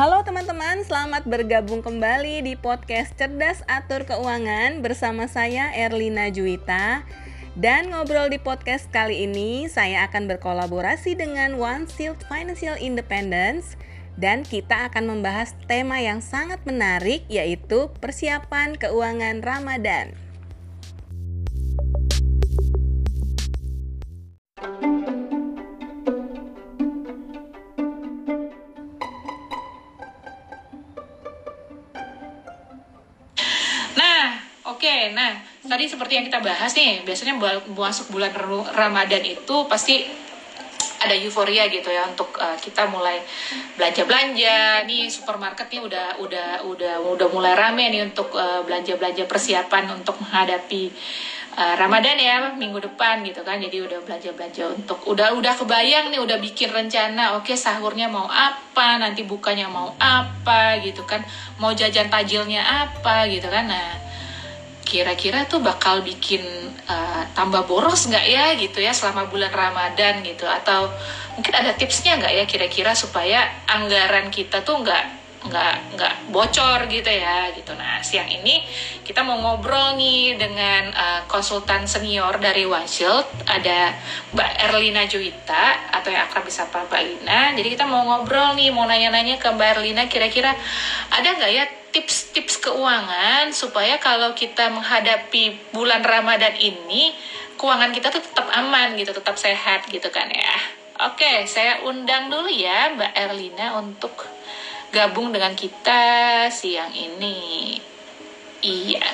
[0.00, 7.04] Halo teman-teman, selamat bergabung kembali di podcast Cerdas Atur Keuangan bersama saya Erlina Juwita.
[7.52, 13.76] Dan ngobrol di podcast kali ini, saya akan berkolaborasi dengan One Shield Financial Independence
[14.16, 20.16] dan kita akan membahas tema yang sangat menarik yaitu persiapan keuangan Ramadan.
[35.00, 35.32] Oke, nah
[35.64, 37.32] tadi seperti yang kita bahas nih, biasanya
[37.72, 38.36] masuk bulan
[38.76, 40.04] Ramadan itu pasti
[41.00, 43.16] ada euforia gitu ya untuk uh, kita mulai
[43.80, 48.60] belanja belanja nih supermarket nih udah udah udah udah mulai rame nih untuk uh, eh,
[48.60, 50.92] belanja belanja persiapan untuk menghadapi
[51.56, 53.56] uh, Ramadan ya minggu depan gitu kan.
[53.56, 58.12] Jadi udah belanja belanja untuk udah udah kebayang nih udah bikin rencana oke okay, sahurnya
[58.12, 61.24] mau apa nanti bukanya mau apa gitu kan.
[61.56, 63.64] Mau jajan tajilnya apa gitu kan.
[63.64, 64.09] Nah
[64.90, 66.42] kira-kira tuh bakal bikin
[66.90, 70.50] uh, tambah boros nggak ya gitu ya selama bulan Ramadan gitu?
[70.50, 70.90] Atau
[71.38, 77.08] mungkin ada tipsnya nggak ya kira-kira supaya anggaran kita tuh nggak nggak nggak bocor gitu
[77.08, 77.72] ya gitu.
[77.72, 78.60] Nah siang ini
[79.00, 83.96] kita mau ngobrol nih dengan uh, konsultan senior dari Shield ada
[84.36, 87.56] Mbak Erlina Juwita atau yang akrab bisa Mbak Lina.
[87.56, 90.52] Jadi kita mau ngobrol nih mau nanya-nanya ke Mbak Erlina kira-kira
[91.08, 97.10] ada nggak ya tips-tips keuangan supaya kalau kita menghadapi bulan Ramadan ini
[97.58, 100.56] keuangan kita tuh tetap aman gitu, tetap sehat gitu kan ya.
[101.10, 104.12] Oke, saya undang dulu ya Mbak Erlina untuk
[104.90, 106.02] gabung dengan kita
[106.50, 107.78] siang ini.
[108.60, 109.06] Iya.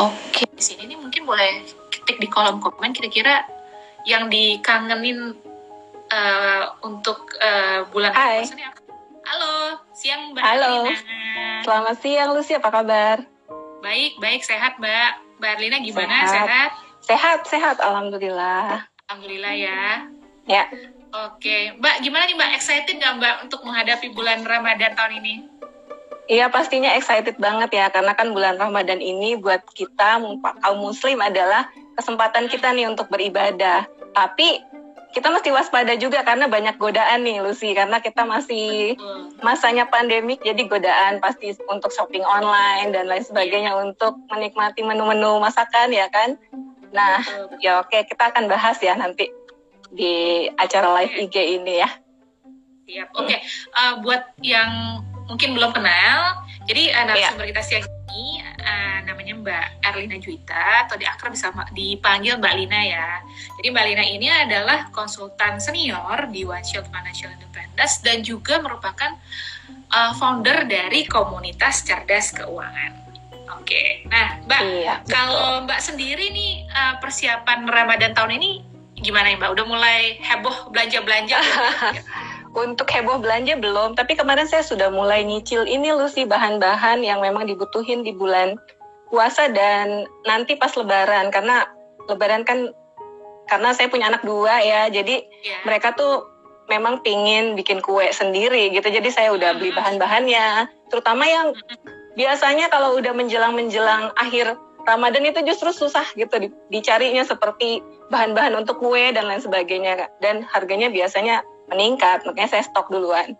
[0.00, 3.44] Oke, di sini nih mungkin boleh ketik di kolom komen kira-kira
[4.08, 5.36] yang dikangenin
[6.08, 8.44] uh, untuk uh, bulan apa?
[9.22, 10.88] Halo, siang Mbak Halo.
[10.88, 10.94] Arlina.
[11.62, 13.22] Selamat siang Lucy, apa kabar?
[13.80, 15.40] Baik, baik, sehat Mbak.
[15.40, 16.16] Mbak Arlina gimana?
[16.26, 16.48] Sehat?
[16.48, 16.70] Sehat,
[17.02, 18.86] sehat, sehat Alhamdulillah.
[19.08, 20.06] Alhamdulillah ya.
[20.46, 20.64] Ya.
[21.12, 22.50] Oke, Mbak gimana nih Mbak?
[22.56, 25.34] Excited nggak Mbak untuk menghadapi bulan Ramadan tahun ini?
[26.30, 31.68] Iya pastinya excited banget ya karena kan bulan Ramadan ini buat kita kaum muslim adalah
[32.00, 33.84] kesempatan kita nih untuk beribadah.
[34.16, 34.64] Tapi
[35.12, 38.96] kita mesti waspada juga karena banyak godaan nih Lucy karena kita masih
[39.44, 45.92] masanya pandemik jadi godaan pasti untuk shopping online dan lain sebagainya untuk menikmati menu-menu masakan
[45.92, 46.40] ya kan
[46.96, 47.20] nah
[47.60, 49.28] ya oke kita akan bahas ya nanti
[49.92, 51.90] di acara live IG ini ya
[52.88, 53.40] siap oke okay.
[53.76, 57.28] uh, buat yang mungkin belum kenal jadi anak ya.
[57.30, 62.54] sumber kita siang ini uh, namanya Mbak Erlina Juwita atau di akrab bisa dipanggil Mbak
[62.60, 63.08] Lina ya.
[63.58, 69.16] Jadi Mbak Lina ini adalah konsultan senior di One Shield Financial Independence dan juga merupakan
[69.90, 73.00] uh, founder dari komunitas cerdas keuangan.
[73.62, 78.71] Oke, nah Mbak, iya, kalau Mbak sendiri nih uh, persiapan Ramadan tahun ini
[79.02, 79.52] gimana ya Mbak?
[79.58, 81.38] Udah mulai heboh belanja-belanja?
[82.52, 87.24] Untuk heboh belanja belum, tapi kemarin saya sudah mulai nyicil ini loh sih bahan-bahan yang
[87.24, 88.60] memang dibutuhin di bulan
[89.08, 91.68] puasa dan nanti pas lebaran karena
[92.08, 92.72] lebaran kan
[93.48, 95.60] karena saya punya anak dua ya, jadi yeah.
[95.68, 96.24] mereka tuh
[96.70, 101.52] memang pingin bikin kue sendiri gitu, jadi saya udah beli bahan-bahannya, terutama yang
[102.16, 109.14] biasanya kalau udah menjelang-menjelang akhir Ramadan itu justru susah gitu dicarinya seperti bahan-bahan untuk kue
[109.14, 113.38] dan lain sebagainya dan harganya biasanya meningkat makanya saya stok duluan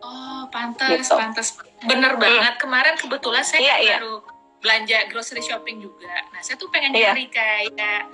[0.00, 1.18] oh pantas gitu.
[1.18, 1.48] pantas
[1.84, 2.22] bener hmm.
[2.22, 3.98] banget kemarin kebetulan saya iya, iya.
[3.98, 4.22] baru
[4.62, 7.12] belanja grocery shopping juga nah saya tuh pengen iya.
[7.12, 8.08] nyari kayak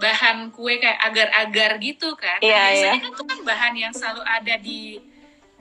[0.00, 3.04] bahan kue kayak agar-agar gitu kan nah, iya, biasanya iya.
[3.04, 5.11] kan tuh kan bahan yang selalu ada di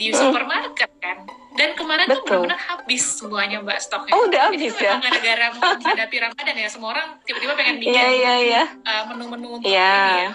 [0.01, 2.17] di supermarket kan dan kemarin Betul.
[2.17, 4.11] tuh benar-benar habis semuanya mbak stoknya.
[4.17, 4.97] Oh udah habis ya?
[4.97, 8.67] Memang gara-gara menghadapi Ramadan ya semua orang tiba-tiba pengen bikin yeah, yeah, yeah.
[8.81, 10.09] Uh, menu-menu untuk yeah.
[10.09, 10.31] ini ya,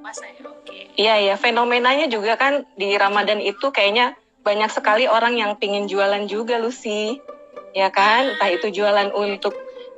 [0.00, 0.42] puasa ya.
[0.48, 0.78] Oke.
[0.96, 6.24] Iya iya fenomenanya juga kan di Ramadan itu kayaknya banyak sekali orang yang pingin jualan
[6.30, 7.18] juga Lucy,
[7.74, 8.34] ya kan?
[8.38, 9.54] Entah itu jualan untuk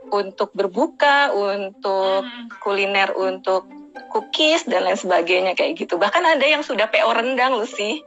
[0.09, 2.25] untuk berbuka, untuk
[2.65, 3.69] kuliner, untuk
[4.09, 6.01] cookies dan lain sebagainya kayak gitu.
[6.01, 8.01] Bahkan ada yang sudah PO rendang Lucy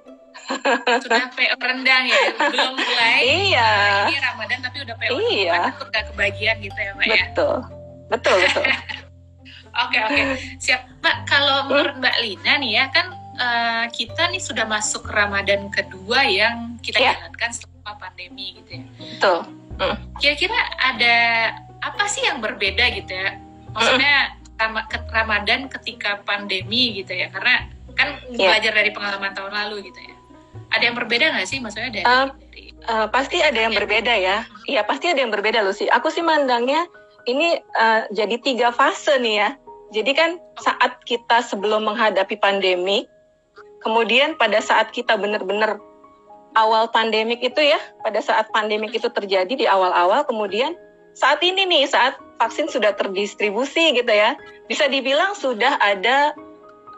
[1.04, 6.02] sudah PO rendang ya belum mulai iya nah, ini Ramadan tapi udah PO iya udah
[6.14, 7.16] kebagian gitu ya Mbak betul.
[7.16, 7.56] ya betul
[8.12, 8.64] betul betul
[9.84, 10.22] oke oke
[10.60, 11.68] siap Mbak kalau hmm?
[11.72, 13.08] menurut Mbak Lina nih ya kan
[13.40, 17.16] uh, kita nih sudah masuk Ramadan kedua yang kita yeah.
[17.16, 19.40] jalankan selama pandemi gitu ya betul
[19.80, 19.96] hmm.
[20.20, 21.18] kira-kira ada
[21.82, 23.38] apa sih yang berbeda gitu ya
[23.72, 25.10] maksudnya hmm.
[25.10, 27.66] Ramadan ketika pandemi gitu ya karena
[27.98, 28.54] kan yeah.
[28.54, 30.16] belajar dari pengalaman tahun lalu gitu ya
[30.72, 31.60] ada yang berbeda nggak sih?
[31.60, 34.44] Maksudnya dari, uh, dari uh, pasti ada yang berbeda ya.
[34.68, 36.88] Iya pasti ada yang berbeda loh sih aku sih mandangnya
[37.30, 39.50] ini uh, jadi tiga fase nih ya.
[39.92, 43.04] Jadi kan saat kita sebelum menghadapi pandemi
[43.84, 45.82] kemudian pada saat kita benar-benar
[46.56, 50.76] awal pandemik itu ya pada saat pandemik itu terjadi di awal-awal kemudian
[51.12, 54.34] saat ini nih saat vaksin sudah terdistribusi gitu ya.
[54.66, 56.32] Bisa dibilang sudah ada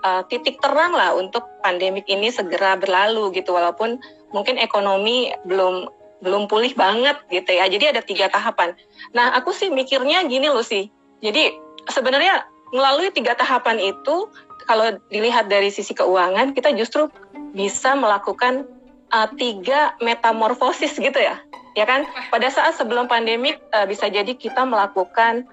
[0.04, 3.98] uh, titik terang lah untuk pandemik ini segera berlalu gitu walaupun
[4.36, 5.90] mungkin ekonomi belum
[6.24, 7.68] belum pulih banget gitu ya.
[7.68, 8.76] Jadi ada tiga tahapan.
[9.12, 10.88] Nah aku sih mikirnya gini loh sih.
[11.20, 11.52] Jadi
[11.92, 14.32] sebenarnya melalui tiga tahapan itu
[14.64, 17.12] kalau dilihat dari sisi keuangan kita justru
[17.52, 18.64] bisa melakukan
[19.12, 21.36] uh, tiga metamorfosis gitu ya.
[21.76, 22.08] Ya kan?
[22.32, 25.44] Pada saat sebelum pandemik uh, bisa jadi kita melakukan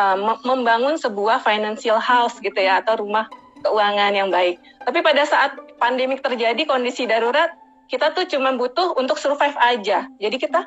[0.00, 0.16] uh,
[0.48, 3.28] membangun sebuah financial house gitu ya atau rumah
[3.64, 7.52] keuangan yang baik tapi pada saat pandemik terjadi kondisi darurat
[7.86, 10.66] kita tuh cuma butuh untuk survive aja jadi kita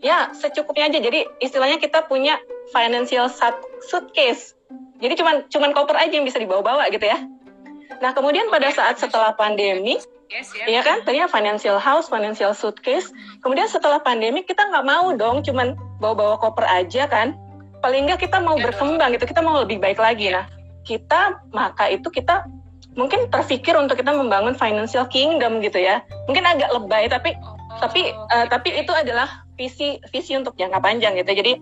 [0.00, 2.40] ya secukupnya aja jadi istilahnya kita punya
[2.72, 3.28] financial
[3.84, 4.56] suitcase
[5.00, 7.20] jadi cuman cuman koper aja yang bisa dibawa-bawa gitu ya
[8.00, 10.00] nah kemudian pada saat setelah pandemi
[10.30, 10.64] Yes, ya.
[10.70, 11.02] Iya kan?
[11.02, 13.10] Tadinya financial house, financial suitcase.
[13.42, 17.34] Kemudian setelah pandemi kita nggak mau dong, cuman bawa-bawa koper aja kan.
[17.82, 20.30] Paling nggak kita mau ya, berkembang gitu, kita mau lebih baik lagi.
[20.30, 20.46] Nah,
[20.90, 22.50] kita maka itu kita
[22.98, 26.02] mungkin terpikir untuk kita membangun financial kingdom gitu ya.
[26.26, 27.38] Mungkin agak lebay tapi
[27.78, 31.30] tapi uh, tapi itu adalah visi visi untuk jangka panjang gitu.
[31.30, 31.52] Jadi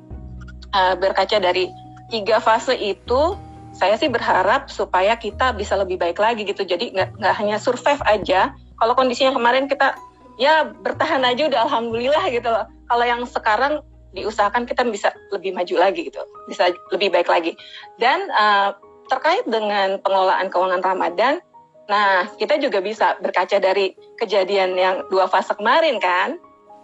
[0.72, 1.68] uh, berkaca dari
[2.08, 3.36] tiga fase itu
[3.76, 6.64] saya sih berharap supaya kita bisa lebih baik lagi gitu.
[6.64, 8.56] Jadi nggak hanya survive aja.
[8.80, 9.92] Kalau kondisinya kemarin kita
[10.40, 12.64] ya bertahan aja udah alhamdulillah gitu loh.
[12.88, 13.84] Kalau yang sekarang
[14.16, 17.52] diusahakan kita bisa lebih maju lagi gitu, bisa lebih baik lagi.
[18.00, 18.72] Dan uh,
[19.08, 21.40] terkait dengan pengelolaan keuangan Ramadan,
[21.88, 26.36] nah kita juga bisa berkaca dari kejadian yang dua fase kemarin kan,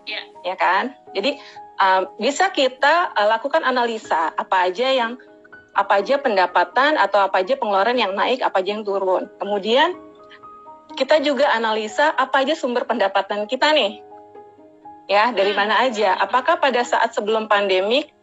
[0.09, 0.97] ya, ya kan.
[1.13, 1.37] Jadi
[1.81, 5.21] uh, bisa kita uh, lakukan analisa apa aja yang
[5.75, 9.27] apa aja pendapatan atau apa aja pengeluaran yang naik, apa aja yang turun.
[9.43, 9.99] Kemudian
[10.95, 13.99] kita juga analisa apa aja sumber pendapatan kita nih.
[15.11, 15.59] Ya, dari hmm.
[15.59, 16.17] mana aja?
[16.17, 18.15] Apakah pada saat sebelum pandemik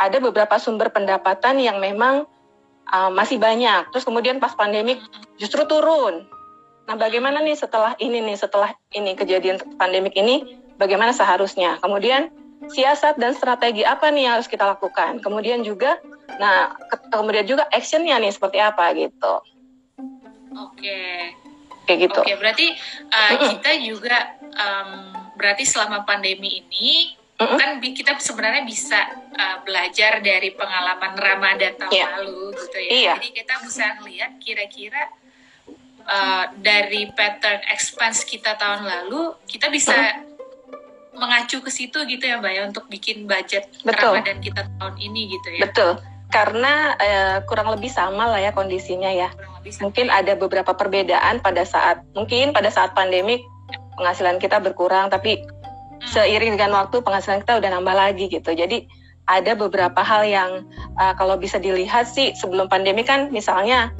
[0.00, 2.24] ada beberapa sumber pendapatan yang memang
[2.90, 3.92] uh, masih banyak.
[3.94, 4.98] Terus kemudian pas pandemik
[5.38, 6.26] justru turun.
[6.90, 11.78] Nah, bagaimana nih setelah ini nih, setelah ini kejadian pandemik ini, bagaimana seharusnya?
[11.78, 12.32] Kemudian
[12.66, 15.22] siasat dan strategi apa nih yang harus kita lakukan?
[15.22, 16.02] Kemudian juga
[16.40, 19.34] Nah, ke kemudian juga actionnya nih seperti apa gitu.
[20.56, 21.00] Oke.
[21.82, 22.20] Kayak gitu.
[22.22, 22.66] Oke, berarti
[23.10, 24.90] uh, kita juga um,
[25.34, 27.58] berarti selama pandemi ini mm-hmm.
[27.58, 29.00] kan kita sebenarnya bisa
[29.34, 32.10] uh, belajar dari pengalaman Ramadan tahun yeah.
[32.20, 32.90] lalu gitu ya.
[32.90, 33.16] Yeah.
[33.18, 35.02] Jadi kita bisa lihat kira-kira
[36.06, 40.30] uh, dari pattern expense kita tahun lalu kita bisa mm-hmm
[41.12, 44.16] mengacu ke situ gitu ya Mbak ya untuk bikin budget Betul.
[44.16, 45.68] Ramadan kita tahun ini gitu ya.
[45.68, 46.00] Betul
[46.32, 49.28] karena uh, kurang lebih sama lah ya kondisinya ya.
[49.84, 53.44] Mungkin ada beberapa perbedaan pada saat mungkin pada saat pandemi
[54.00, 55.44] penghasilan kita berkurang tapi.
[56.10, 58.50] Seiring dengan waktu penghasilan kita udah nambah lagi gitu.
[58.50, 58.86] Jadi
[59.30, 60.50] ada beberapa hal yang
[60.98, 63.94] uh, kalau bisa dilihat sih sebelum pandemi kan misalnya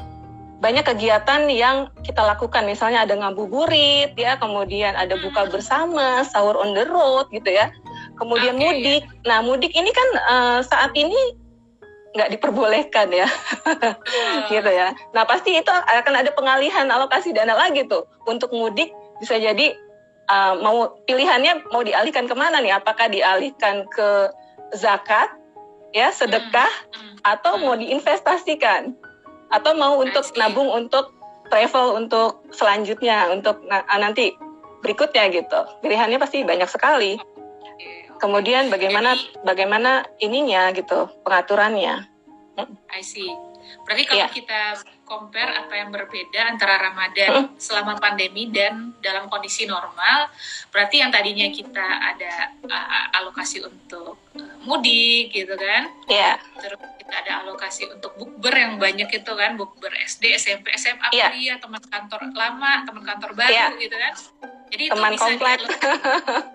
[0.63, 2.63] banyak kegiatan yang kita lakukan.
[2.67, 5.51] Misalnya ada ngabuburit ya kemudian ada buka hmm.
[5.51, 7.75] bersama sahur on the road gitu ya.
[8.19, 8.63] Kemudian okay.
[8.63, 9.03] mudik.
[9.27, 11.19] Nah mudik ini kan uh, saat ini
[12.15, 13.27] nggak diperbolehkan ya.
[14.53, 14.93] Gitu ya.
[15.17, 18.05] Nah pasti itu akan ada pengalihan alokasi dana lagi tuh.
[18.29, 19.73] Untuk mudik bisa jadi
[20.33, 24.33] uh, mau pilihannya mau dialihkan ke mana nih apakah dialihkan ke
[24.73, 25.29] zakat
[25.93, 27.85] ya sedekah hmm, hmm, atau mau hmm.
[27.85, 28.97] diinvestasikan
[29.53, 31.13] atau mau untuk nabung untuk
[31.53, 33.61] travel untuk selanjutnya untuk
[33.93, 34.33] nanti
[34.81, 37.21] berikutnya gitu pilihannya pasti banyak sekali
[38.23, 42.07] Kemudian bagaimana bagaimana ininya gitu pengaturannya.
[42.95, 43.27] I see.
[43.83, 44.31] Berarti kalau yeah.
[44.31, 44.61] kita
[45.13, 50.33] compare apa yang berbeda antara Ramadan selama pandemi dan dalam kondisi normal,
[50.73, 55.93] berarti yang tadinya kita ada uh, alokasi untuk uh, mudik gitu kan?
[56.09, 56.41] Iya.
[56.41, 56.65] Yeah.
[56.65, 61.29] Terus kita ada alokasi untuk bukber yang banyak itu kan, bukber SD, SMP, SMA, yeah.
[61.29, 63.69] kuliah, teman kantor lama, teman kantor baru yeah.
[63.77, 64.13] gitu kan?
[64.73, 65.61] Jadi teman itu komplek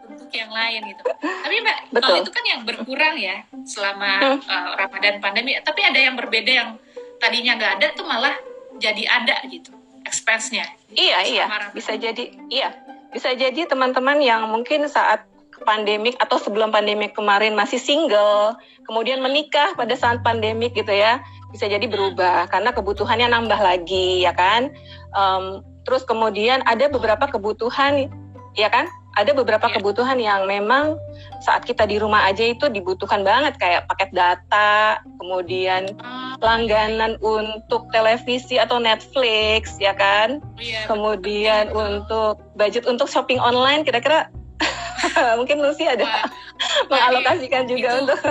[0.10, 1.02] untuk yang lain gitu.
[1.22, 2.02] Tapi mbak, Betul.
[2.02, 5.54] kalau itu kan yang berkurang ya selama uh, Ramadan pandemi.
[5.62, 6.70] Tapi ada yang berbeda yang
[7.18, 8.36] tadinya nggak ada tuh malah
[8.78, 9.74] jadi ada gitu
[10.06, 10.64] expense-nya.
[10.96, 11.46] Iya iya,
[11.76, 12.72] bisa jadi iya
[13.12, 15.24] bisa jadi teman-teman yang mungkin saat
[15.66, 18.56] pandemik atau sebelum pandemik kemarin masih single,
[18.86, 21.20] kemudian menikah pada saat pandemik gitu ya,
[21.50, 24.70] bisa jadi berubah karena kebutuhannya nambah lagi ya kan.
[25.18, 28.12] Um, Terus kemudian ada beberapa kebutuhan
[28.60, 28.92] ya kan?
[29.18, 29.76] Ada beberapa Iya.
[29.76, 30.94] kebutuhan yang memang
[31.40, 37.90] saat kita di rumah aja itu dibutuhkan banget kayak paket data, kemudian Ah, langganan untuk
[37.90, 40.38] televisi atau Netflix, ya kan?
[40.56, 44.30] iya, Kemudian untuk budget untuk shopping online kira-kira
[45.38, 46.26] mungkin Lucy ada Wah,
[46.90, 48.22] mengalokasikan juga itu untuk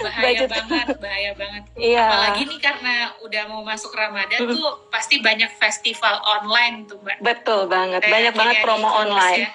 [0.00, 0.48] bahaya budget.
[0.50, 1.62] banget, bahaya banget.
[1.76, 2.02] iya.
[2.04, 7.18] Apalagi nih karena udah mau masuk Ramadan tuh pasti banyak festival online tuh mbak.
[7.20, 9.40] Betul banget, banyak banget promo e-commerce online.
[9.40, 9.50] ya.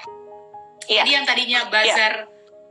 [0.87, 1.03] Iya.
[1.03, 2.13] Jadi yang tadinya bazar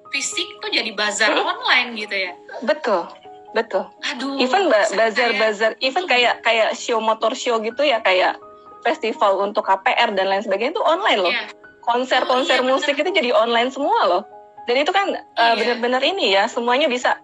[0.08, 1.44] fisik tuh jadi bazar Mm.
[1.44, 2.32] online gitu ya.
[2.62, 3.04] Betul,
[3.52, 3.84] betul.
[4.02, 4.40] Aduh.
[4.40, 8.40] Even ba- bazar-bazar, even kayak kayak show motor show gitu ya, kayak
[8.80, 11.32] festival untuk KPR dan lain sebagainya itu online loh.
[11.32, 11.44] Iya,
[11.82, 14.22] Konser-konser Oh, iya, musik itu jadi online semua loh.
[14.66, 15.54] Dan itu kan uh, Iya.
[15.54, 17.18] benar-benar ini ya, semuanya bisa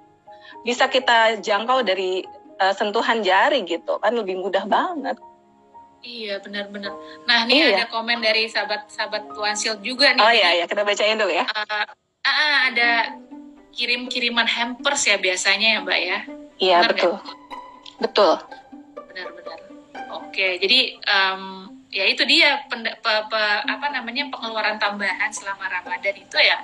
[0.63, 2.23] bisa kita jangkau dari
[2.59, 5.19] uh, sentuhan jari gitu, kan lebih mudah banget.
[6.03, 6.93] Iya benar-benar.
[7.25, 7.67] Nah nih Iya.
[7.77, 10.21] ada komen dari sahabat-sahabat Tuansil juga nih.
[10.21, 11.47] Oh iya ya, kita bacain dulu ya.
[11.47, 11.87] Eh,
[12.23, 12.91] ah, ada
[13.73, 16.19] kirim-kiriman hampers ya biasanya ya mbak ya.
[16.57, 17.15] Iya Benar betul,
[17.99, 18.35] betul.
[19.05, 19.59] benar-benar.
[20.13, 21.43] Oke, jadi em,
[21.89, 26.59] ya itu dia penda- pe- pe- apa namanya pengeluaran tambahan selama Ramadan itu ya,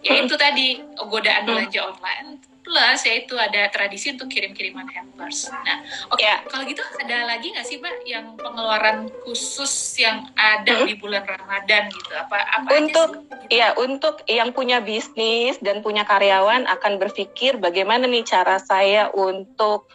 [0.00, 1.48] ya itu tadi godaan Hmm.
[1.48, 2.28] belanja online
[2.62, 5.50] plus ya itu ada tradisi untuk kirim-kiriman hampers.
[5.50, 5.82] Nah,
[6.14, 6.40] oke Ya.
[6.46, 10.86] kalau gitu ada lagi nggak sih mbak yang pengeluaran khusus yang ada Hmm.
[10.86, 12.12] di bulan Ramadan gitu?
[12.14, 13.26] Apa apa Untuk-?
[13.50, 19.90] Iya, untuk yang punya bisnis dan punya karyawan akan berpikir bagaimana nih cara saya untuk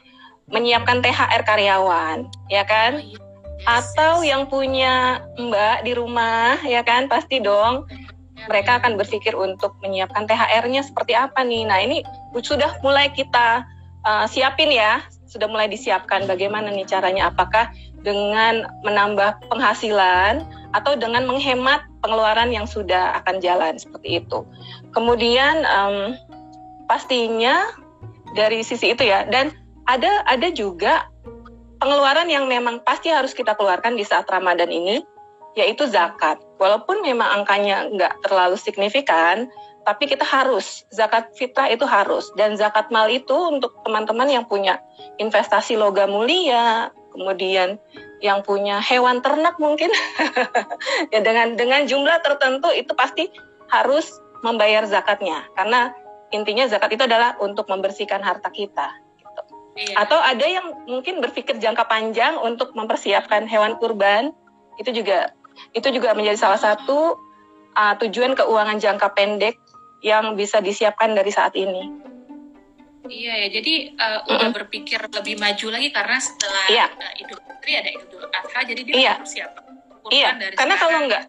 [0.47, 2.91] menyiapkan THR karyawan, ya Oh, kan?
[2.99, 3.15] iya.
[3.57, 4.29] Yes, Atau yes.
[4.29, 7.09] yang punya Mbak di rumah, ya kan?
[7.09, 7.89] Pasti dong
[8.45, 11.65] mereka akan berpikir untuk menyiapkan THR-nya seperti apa nih.
[11.65, 12.05] Nah, ini
[12.43, 13.65] sudah mulai kita
[14.05, 17.69] uh, siapin ya, sudah mulai disiapkan bagaimana nih caranya apakah
[18.01, 24.47] dengan menambah penghasilan atau dengan menghemat pengeluaran yang sudah akan jalan seperti itu.
[24.95, 26.15] Kemudian em,
[26.87, 27.67] pastinya
[28.31, 29.51] dari sisi itu ya dan
[29.91, 31.11] ada ada juga
[31.83, 35.03] pengeluaran yang memang pasti harus kita keluarkan di saat Ramadan ini
[35.57, 36.37] yaitu zakat.
[36.61, 39.49] Walaupun memang angkanya nggak terlalu signifikan,
[39.87, 44.83] tapi kita harus zakat fitrah itu harus dan zakat mal itu untuk teman-teman yang punya
[45.15, 47.79] investasi logam mulia, kemudian
[48.19, 49.87] yang punya hewan ternak mungkin
[51.13, 53.31] ya dengan dengan jumlah tertentu itu pasti
[53.71, 54.11] harus
[54.43, 55.95] membayar zakatnya karena
[56.35, 59.41] intinya zakat itu adalah untuk membersihkan harta kita gitu.
[59.79, 60.03] Iya.
[60.03, 64.35] atau ada yang mungkin berpikir jangka panjang untuk mempersiapkan hewan kurban
[64.77, 65.31] itu juga
[65.73, 67.17] itu juga menjadi salah satu
[67.77, 69.57] uh, tujuan keuangan jangka pendek
[70.05, 71.89] yang bisa disiapkan dari saat ini.
[73.07, 76.85] Iya ya, jadi uh, udah berpikir lebih maju lagi karena setelah Iya.
[76.91, 79.13] uh, Idul Fitri ada Idul Adha, jadi dia Iya.
[79.15, 79.51] harus siap.
[80.11, 81.07] Iya, dari karena kalau sekarang.
[81.07, 81.23] nggak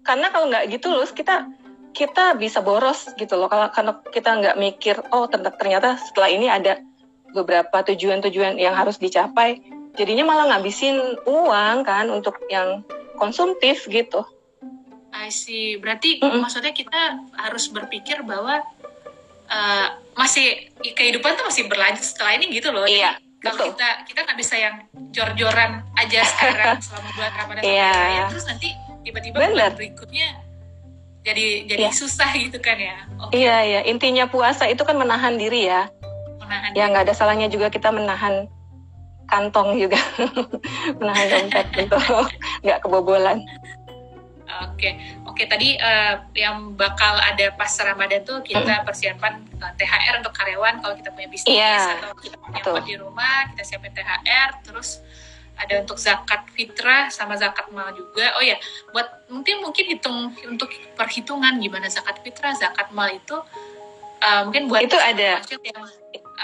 [0.00, 1.36] karena kalau nggak gitu loh kita
[1.90, 6.46] kita bisa boros gitu loh kalau karena kita nggak mikir oh ternyata, ternyata setelah ini
[6.46, 6.78] ada
[7.34, 9.58] beberapa tujuan-tujuan yang harus dicapai
[9.98, 12.82] jadinya malah ngabisin uang kan untuk yang
[13.18, 14.22] konsumtif gitu.
[15.12, 15.76] I see.
[15.76, 16.40] Berarti Mm-mm.
[16.40, 18.62] maksudnya kita harus berpikir bahwa
[19.46, 22.86] uh, masih kehidupan tuh masih berlanjut setelah ini gitu loh.
[22.86, 23.66] Jadi Iya, kalau betul.
[23.74, 24.74] kita kita nggak bisa yang
[25.10, 27.92] jor-joran aja sekarang selama bulan Ramadan Iya.
[27.92, 28.68] raya, terus nanti
[29.00, 30.28] tiba-tiba bulan berikutnya
[31.20, 31.92] jadi jadi Iya.
[31.92, 32.96] susah gitu kan ya.
[33.20, 35.88] Oke, Iya ya intinya puasa itu kan menahan diri ya.
[36.40, 38.46] menahan Ya nggak ada salahnya juga kita menahan
[39.30, 39.94] kantong juga,
[40.98, 42.02] menahan dompet untuk
[42.66, 43.38] nggak kebobolan.
[44.60, 44.90] Oke,
[45.24, 50.78] oke tadi eh, yang bakal ada pas Ramadan tuh kita persiapan eh, THR untuk karyawan
[50.78, 52.72] kalau kita punya bisnis Iya, atau kita punya betul.
[52.72, 55.00] buat di rumah kita siapin THR, terus
[55.54, 58.32] ada untuk zakat fitrah sama zakat mal juga.
[58.34, 58.56] Oh ya,
[58.90, 63.36] buat mungkin mungkin hitung untuk perhitungan gimana zakat fitrah, zakat mal itu
[64.18, 65.40] eh, mungkin buat Itu ada.
[65.40, 65.84] yang,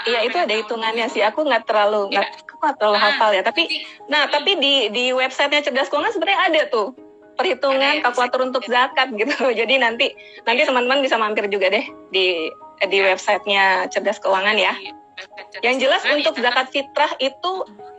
[0.05, 1.25] Iya itu pengen ada hitungannya sih.
[1.25, 3.41] Aku nggak terlalu nggak aku nggak terlalu Ah, hafal ya.
[3.41, 6.93] Tapi nanti- nah tapi di di websitenya cerdas keuangan sebenarnya ada tuh
[7.37, 9.31] perhitungan kalkulator untuk zakat gitu.
[9.61, 10.11] Jadi nanti
[10.43, 10.69] nanti Iya.
[10.73, 12.49] teman-teman bisa mampir juga deh di
[12.89, 13.13] di Iya.
[13.13, 14.73] websitenya cerdas keuangan ya.
[14.75, 17.51] cerdas Yang jelas untuk ya, zakat fitrah itu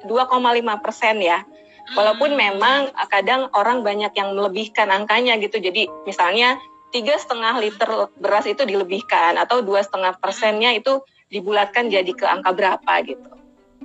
[0.06, 1.46] 2,5 persen ya.
[1.96, 2.40] Walaupun Hmm.
[2.58, 5.56] memang kadang orang banyak yang melebihkan angkanya gitu.
[5.56, 6.60] Jadi misalnya
[6.92, 7.88] tiga setengah liter
[8.20, 13.37] beras itu dilebihkan atau dua setengah persennya itu dibulatkan jadi ke angka berapa gitu.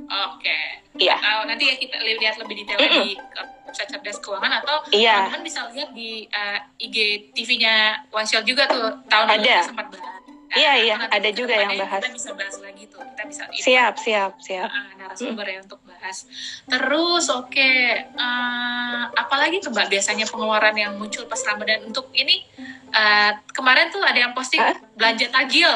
[0.05, 0.59] Oke.
[0.95, 1.15] Iya.
[1.17, 3.01] Uh, nanti ya kita lihat lebih detail Mm-mm.
[3.01, 5.25] di uh, website cerdas keuangan atau Iya.
[5.25, 6.97] teman-teman bisa lihat di uh, IG
[7.33, 9.57] TV-nya One Shot juga tuh tahun lalu Ada.
[9.65, 10.11] sempat bahas?
[10.53, 11.97] Iya, iya, Nanti ada juga yang bahas.
[11.97, 13.01] Kita bisa bahas lagi tuh.
[13.01, 14.69] Kita bisa Siap, siap, siap.
[14.69, 16.29] uh, narasumber ya untuk bahas.
[16.69, 17.71] Terus oke,
[18.13, 22.45] uh, apalagi tuh Mbak biasanya pengeluaran yang muncul pas Ramadan untuk ini
[22.93, 24.77] uh, kemarin tuh ada yang posting Hah?
[24.93, 25.73] belanja tajil.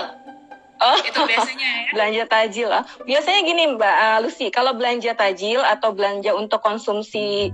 [0.77, 1.89] Oh, Itu biasanya ya.
[1.95, 2.69] belanja tajil.
[2.69, 2.83] ah.
[3.05, 7.49] Biasanya gini Mbak ah, Lucy, kalau belanja tajil atau belanja untuk konsumsi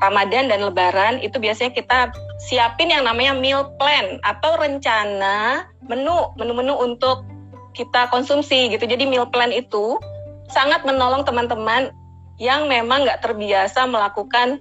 [0.00, 6.76] Ramadan dan Lebaran itu biasanya kita siapin yang namanya meal plan atau rencana menu menu-menu
[6.76, 7.24] untuk
[7.72, 8.84] kita konsumsi gitu.
[8.84, 9.96] Jadi meal plan itu
[10.52, 11.92] sangat menolong teman-teman
[12.36, 14.60] yang memang nggak terbiasa melakukan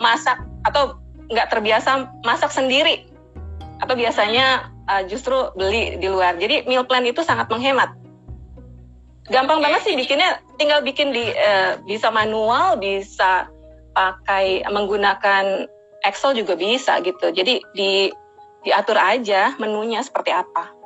[0.00, 0.96] masak atau
[1.28, 3.08] nggak terbiasa masak sendiri
[3.84, 6.36] atau biasanya uh, justru beli di luar.
[6.36, 7.96] Jadi meal plan itu sangat menghemat.
[9.32, 13.48] Gampang banget sih bikinnya, tinggal bikin di uh, bisa manual, bisa
[13.96, 15.64] pakai menggunakan
[16.02, 17.30] Excel juga bisa gitu.
[17.30, 18.10] Jadi di
[18.66, 20.81] diatur aja menunya seperti apa.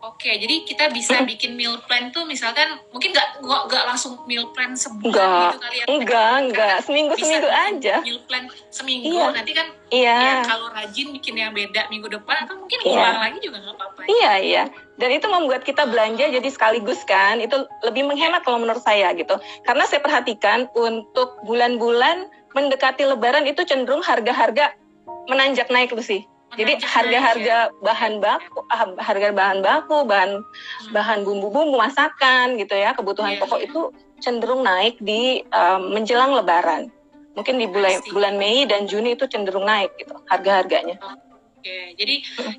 [0.00, 4.48] Oke, jadi kita bisa bikin meal plan tuh misalkan mungkin nggak nggak nggak langsung meal
[4.56, 5.84] plan sebulan gitu kali ya.
[5.92, 8.00] Enggak, enggak, seminggu seminggu aja.
[8.00, 9.28] Meal plan seminggu Iya.
[9.36, 10.16] nanti kan Iya.
[10.16, 12.96] ya kalau rajin bikin yang beda minggu depan atau mungkin Iya.
[12.96, 14.00] ulang lagi juga nggak apa-apa.
[14.08, 14.62] Iya, iya.
[14.96, 17.36] Dan itu membuat kita belanja jadi sekaligus kan.
[17.36, 19.36] Itu lebih menghemat kalau menurut saya gitu.
[19.68, 22.24] Karena saya perhatikan untuk bulan-bulan
[22.56, 24.72] mendekati lebaran itu cenderung harga-harga
[25.28, 26.24] menanjak naik tuh sih.
[26.50, 30.90] Jadi harga-harga bahan baku, ah, harga bahan baku, bahan Hmm.
[30.90, 33.66] bahan bumbu-bumbu masakan gitu ya, kebutuhan Iya, pokok iya.
[33.70, 33.80] itu
[34.18, 36.90] cenderung naik di um, menjelang lebaran.
[37.38, 40.98] Mungkin di bulan bulan Mei dan Juni itu cenderung naik gitu harga-harganya.
[41.60, 42.14] Oke, jadi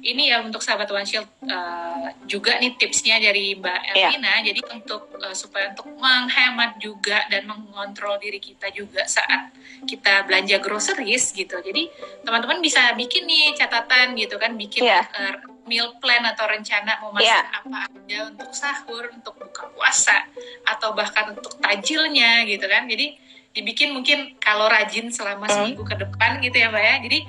[0.06, 4.14] ini ya untuk sahabat One Shield uh, juga nih tipsnya dari Mbak Iya.
[4.14, 4.34] Elvina.
[4.46, 9.50] Jadi untuk uh, supaya untuk menghemat juga dan mengontrol diri kita juga saat
[9.90, 11.58] kita belanja groceries gitu.
[11.58, 11.90] Jadi
[12.22, 15.02] teman-teman bisa bikin nih catatan gitu kan, bikin Iya.
[15.02, 17.58] uh, meal plan atau rencana mau masak Iya.
[17.58, 20.30] apa aja untuk sahur, untuk buka puasa,
[20.62, 22.86] atau bahkan untuk tajilnya gitu kan.
[22.86, 23.18] Jadi
[23.52, 25.54] dibikin mungkin kalau rajin selama Hmm.
[25.58, 26.96] seminggu ke depan gitu ya Mbak ya.
[27.02, 27.20] Jadi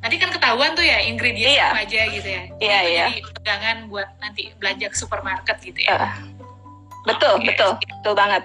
[0.00, 1.68] nanti kan ketahuan tuh ya ingredients Iya.
[1.70, 2.42] apa aja gitu ya.
[2.56, 3.06] Iya, Itu iya.
[3.06, 5.92] Jadi pegangan buat nanti belanja ke supermarket gitu ya.
[5.92, 6.14] Ah,
[7.04, 7.52] betul, Oke.
[7.52, 8.42] betul, betul banget.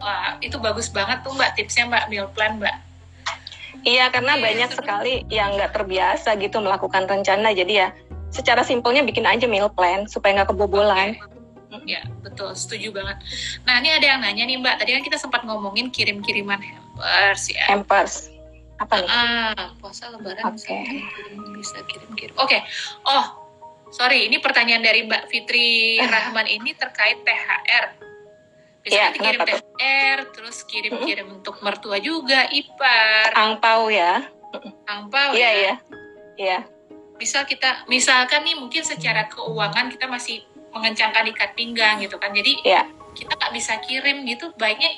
[0.00, 2.76] Wah, itu bagus banget tuh Mbak tipsnya Mbak meal plan Mbak.
[3.84, 7.52] Iya, karena Iya, banyak sekali yang nggak terbiasa gitu melakukan rencana.
[7.52, 7.88] Jadi ya,
[8.32, 11.16] secara simpelnya bikin aja meal plan supaya nggak kebobolan.
[11.84, 13.18] Ya, betul, setuju banget.
[13.66, 17.66] Nah, ini ada yang nanya nih Mbak, tadi kan kita sempat ngomongin kirim-kiriman hampers ya.
[17.66, 18.30] Hampers.
[18.74, 19.08] Apa nih?
[19.08, 20.98] Ah, puasa lebaran kirim,
[21.54, 22.34] bisa kirim-kirim.
[22.36, 22.58] Oke.
[23.06, 23.24] Oh,
[23.90, 27.84] sorry, ini pertanyaan dari Mbak Fitri Rahman ini terkait THR.
[28.84, 29.60] Bisa Iya, nanti kirim kenapa tuh?
[29.78, 34.28] THR, terus kirim-kirim untuk mertua juga, ipar, Angpau ya.
[34.86, 35.50] angpau Iya, ya.
[35.54, 35.74] iya.
[36.34, 36.58] Iya.
[37.14, 42.30] Bisa kita, misalkan nih mungkin secara keuangan kita masih mengencangkan ikat pinggang gitu kan.
[42.30, 42.86] Jadi Iya.
[43.14, 44.90] kita nggak bisa kirim gitu, baiknya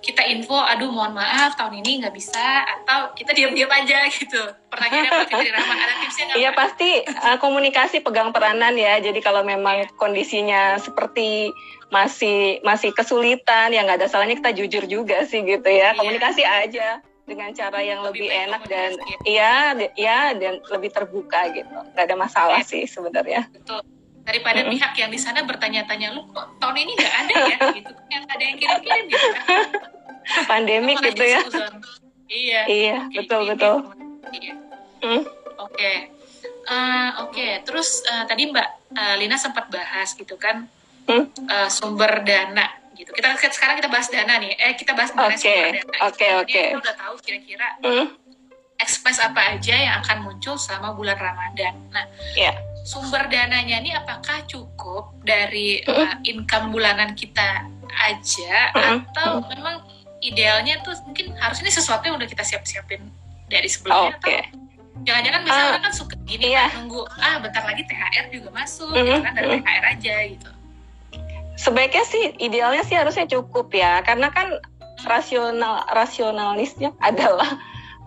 [0.00, 4.40] kita info, aduh mohon maaf tahun ini nggak bisa, atau kita diam-diam aja gitu.
[4.72, 8.96] Pertanyaannya Mbak Fitri Rahman, ada tipsnya nggak Iya pasti uh, komunikasi pegang peranan ya.
[9.02, 11.52] Jadi kalau memang kondisinya seperti
[11.92, 15.92] masih masih kesulitan, ya nggak ada salahnya kita jujur juga sih gitu ya.
[15.92, 15.98] Iya.
[16.00, 16.88] Komunikasi aja
[17.28, 18.90] dengan cara yang Lebih lebih enak dan
[19.22, 19.54] iya
[19.94, 21.76] iya dan lebih terbuka gitu.
[21.94, 22.70] Nggak ada masalah Iya.
[22.72, 23.46] sih sebenarnya.
[23.52, 23.99] Betul.
[24.30, 24.70] Daripada Mm-mm.
[24.70, 27.58] pihak yang di sana bertanya-tanya, lu kok tahun ini nggak ada ya?
[27.74, 27.92] gitu.
[28.06, 29.42] Yang ada yang kirim-kirim gitu kan.
[30.50, 31.40] Pandemik Malah gitu ya.
[32.30, 32.60] Iya.
[32.64, 33.76] Iya Oke, betul betul.
[34.30, 34.54] Iya.
[35.02, 35.22] Hmm.
[35.58, 35.92] Oke.
[36.62, 40.70] Eh, Oke, terus eh, tadi Mbak eh, Lina sempat bahas gitu kan
[41.04, 41.26] Hmm.
[41.26, 43.10] eh, sumber dana gitu.
[43.10, 44.54] Kita sekarang kita bahas dana nih.
[44.54, 45.98] Eh kita bahas mengenai Oke, sumber dana.
[46.06, 46.62] oke, oke.
[46.70, 48.06] Kita udah tahu kira-kira Hmm.
[48.78, 51.74] expense apa aja yang akan muncul selama bulan Ramadan.
[51.90, 52.54] Nah, Iya.
[52.84, 59.84] Sumber dananya ini apakah cukup dari uh, income bulanan kita aja atau memang
[60.24, 63.08] idealnya tuh mungkin harusnya ini sesuatu yang udah kita siap-siapin
[63.50, 64.36] dari sebelumnya Oke.
[64.46, 64.60] atau
[65.04, 66.68] jangan-jangan biasanya Ah, orang kan suka gini iya.
[66.68, 69.00] kan, nunggu ah bentar lagi THR juga masuk Mm-mm.
[69.08, 69.56] gitu kan dari.
[69.64, 70.50] THR aja gitu.
[71.56, 74.48] Sebaiknya sih idealnya sih harusnya cukup ya, karena kan
[75.08, 77.48] rasional rasionalisnya adalah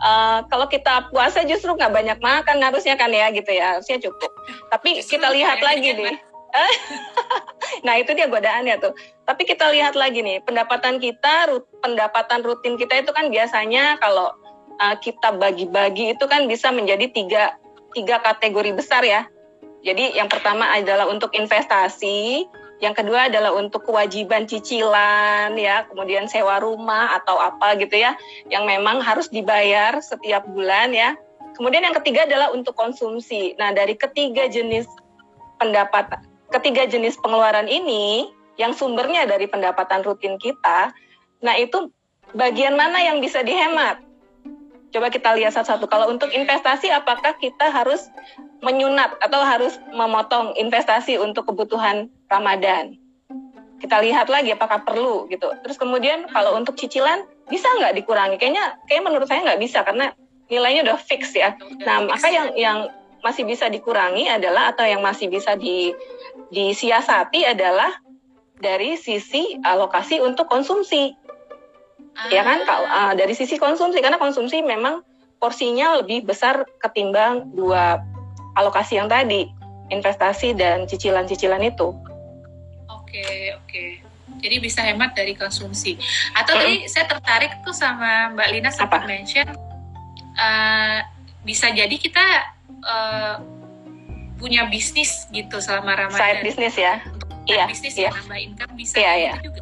[0.01, 4.31] eh, kalau kita puasa justru nggak banyak makan harusnya kan ya gitu ya harusnya cukup.
[4.73, 6.17] Tapi Justru kita lihat lagi dikit, nih.
[7.85, 8.93] nah itu dia godaannya tuh.
[9.25, 14.33] Tapi kita lihat lagi nih pendapatan kita, rut- pendapatan rutin kita itu kan biasanya kalau
[14.81, 17.43] eh, kita bagi-bagi itu kan bisa menjadi tiga
[17.93, 19.25] tiga kategori besar ya.
[19.83, 22.47] Jadi yang pertama adalah untuk investasi,
[22.83, 28.19] yang kedua adalah untuk kewajiban cicilan ya, kemudian sewa rumah atau apa gitu ya,
[28.51, 31.15] yang memang harus dibayar setiap bulan ya.
[31.55, 33.55] Kemudian yang ketiga adalah untuk konsumsi.
[33.55, 34.83] Nah, dari ketiga jenis
[35.55, 38.29] pendapatan ketiga jenis pengeluaran ini
[38.61, 40.93] yang sumbernya dari pendapatan rutin kita,
[41.41, 41.89] nah itu
[42.37, 43.97] bagian mana yang bisa dihemat?
[44.93, 45.89] Coba kita lihat satu-satu.
[45.89, 48.05] Kalau untuk investasi, apakah kita harus
[48.61, 52.97] menyunat atau harus memotong investasi untuk kebutuhan Ramadan?
[53.77, 55.51] Kita lihat lagi apakah perlu gitu.
[55.61, 58.39] Terus kemudian kalau untuk cicilan bisa nggak dikurangi?
[58.39, 60.15] Kayaknya, kayak menurut saya nggak bisa karena
[60.47, 61.55] nilainya udah fix ya.
[61.83, 62.77] Nah, maka yang yang
[63.23, 65.95] masih bisa dikurangi adalah atau yang masih bisa di
[66.51, 67.91] disiasati adalah
[68.59, 71.15] dari sisi alokasi untuk konsumsi.
[72.13, 72.29] Ah.
[72.29, 75.01] Ya kan kalau uh, dari sisi konsumsi karena konsumsi memang
[75.41, 77.99] porsinya lebih besar ketimbang dua
[78.55, 79.49] alokasi yang tadi,
[79.89, 81.91] investasi dan cicilan-cicilan itu.
[83.13, 83.85] Oke, oke.
[84.41, 86.01] Jadi bisa hemat dari konsumsi.
[86.33, 89.45] Atau mm tadi saya tertarik tuh sama Mbak Lina sempat mention
[90.33, 91.05] uh,
[91.45, 92.25] bisa jadi kita
[92.81, 93.37] uh,
[94.41, 96.41] punya bisnis gitu selama Ramadan.
[96.41, 97.05] Side bisnis ya.
[97.45, 97.69] iya.
[97.69, 98.09] Bisnis iya.
[98.09, 99.33] nambah income bisa iya, iya.
[99.45, 99.61] juga.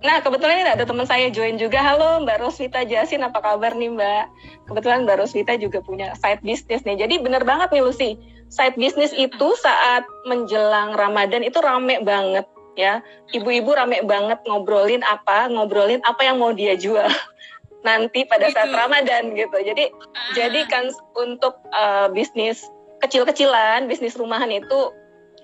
[0.00, 1.84] Nah, kebetulan ini ada teman saya join juga.
[1.84, 4.24] Halo Mbak Roswita Jasin, apa kabar nih Mbak?
[4.64, 7.04] Kebetulan Mbak Roswita juga punya side bisnis nih.
[7.04, 8.16] Jadi bener banget nih Lucy,
[8.48, 12.48] side bisnis itu saat menjelang Ramadan itu rame banget
[12.78, 13.02] ya.
[13.34, 17.10] Ibu-ibu rame banget ngobrolin apa, ngobrolin apa yang mau dia jual
[17.86, 19.58] nanti pada saat Ramadan gitu.
[19.58, 20.32] Jadi uh.
[20.38, 22.62] jadi kan untuk uh, bisnis
[23.02, 24.94] kecil-kecilan, bisnis rumahan itu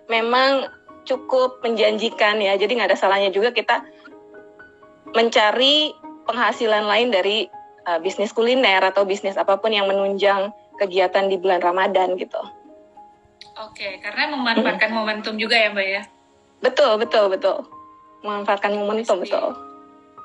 [0.07, 0.71] memang
[1.03, 2.55] cukup menjanjikan ya.
[2.55, 3.83] Jadi nggak ada salahnya juga kita
[5.15, 5.95] mencari
[6.25, 7.51] penghasilan lain dari
[7.87, 12.41] uh, bisnis kuliner atau bisnis apa pun yang menunjang kegiatan di bulan Ramadan gitu.
[13.55, 16.03] Oke, karena memanfaatkan momentum juga ya Mbak ya.
[16.61, 17.67] Betul, betul, betul.
[18.23, 19.55] Memanfaatkan momentum, betul.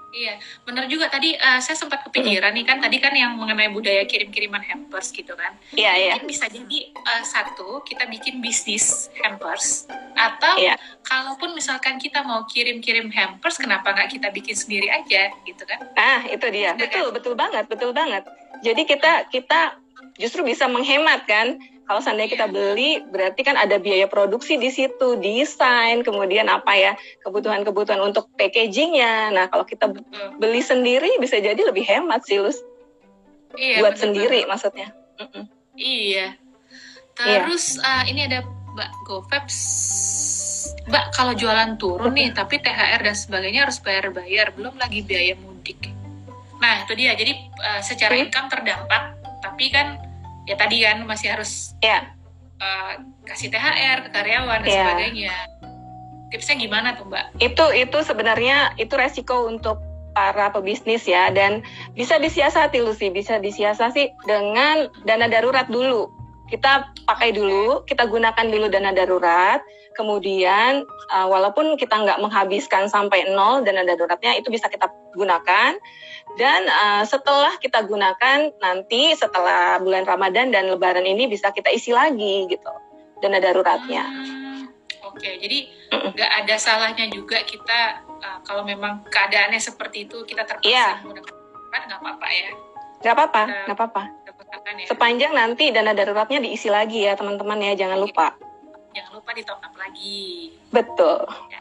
[0.10, 4.02] Iya, benar juga tadi uh, saya sempat kepikiran nih kan tadi kan yang mengenai budaya
[4.10, 5.54] kirim-kiriman hampers gitu kan.
[5.78, 6.14] Iya, iya.
[6.18, 9.86] Mungkin bisa jadi uh, satu kita bikin bisnis hampers
[10.18, 10.74] atau iya.
[11.06, 15.78] kalaupun misalkan kita mau kirim-kirim hampers kenapa nggak kita bikin sendiri aja gitu kan?
[15.94, 16.74] Ah, itu dia.
[16.74, 17.14] Betul, betul, kan?
[17.14, 18.24] betul banget, betul banget.
[18.66, 19.78] Jadi kita kita
[20.18, 25.18] justru bisa menghemat kan kalau seandainya kita beli, berarti kan ada biaya produksi di situ,
[25.18, 26.94] desain, kemudian apa ya,
[27.26, 29.34] kebutuhan-kebutuhan untuk packagingnya.
[29.34, 29.90] Nah, kalau kita
[30.38, 32.62] beli sendiri bisa jadi lebih hemat sih, Lus.
[33.58, 34.52] Iya, Buat betul, sendiri betul.
[34.54, 34.88] maksudnya.
[35.18, 35.44] Mm -mm.
[35.74, 36.28] Iya.
[37.18, 37.90] Terus iya.
[37.90, 39.58] Uh, ini ada Mbak GoVaps.
[40.94, 45.90] Mbak, kalau jualan turun nih, tapi THR dan sebagainya harus bayar-bayar, belum lagi biaya mudik.
[46.62, 47.18] Nah, itu dia.
[47.18, 47.34] Jadi
[47.66, 50.09] uh, secara income terdampak, tapi kan
[50.50, 52.10] ya tadi kan masih harus ya.
[52.58, 54.82] uh, kasih THR ke karyawan dan ya.
[54.82, 55.36] sebagainya.
[56.34, 57.38] Tipsnya gimana tuh Mbak?
[57.38, 59.78] Itu itu sebenarnya itu resiko untuk
[60.18, 61.62] para pebisnis ya dan
[61.94, 66.10] bisa disiasati Lucy, bisa disiasati dengan dana darurat dulu.
[66.50, 69.62] Kita pakai dulu, kita gunakan dulu dana darurat,
[69.94, 70.82] kemudian
[71.14, 75.78] uh, walaupun kita nggak menghabiskan sampai nol dana daruratnya itu bisa kita gunakan
[76.38, 81.90] dan uh, setelah kita gunakan nanti setelah bulan Ramadan dan Lebaran ini bisa kita isi
[81.96, 82.70] lagi gitu
[83.20, 84.04] dana daruratnya.
[84.06, 84.62] Hmm,
[85.10, 85.34] Oke, okay.
[85.42, 85.58] jadi
[85.90, 91.02] nggak ada salahnya juga kita uh, kalau memang keadaannya seperti itu kita terpaksa yeah.
[91.04, 91.34] menggunakan
[91.72, 92.50] nggak apa-apa ya.
[93.00, 94.04] Nggak apa-apa, nggak apa-apa.
[94.76, 94.88] Ya.
[94.90, 98.36] Sepanjang nanti dana daruratnya diisi lagi ya teman-teman ya, jangan lupa.
[98.92, 100.58] Jangan lupa di top up lagi.
[100.74, 101.24] Betul.
[101.54, 101.60] Ya.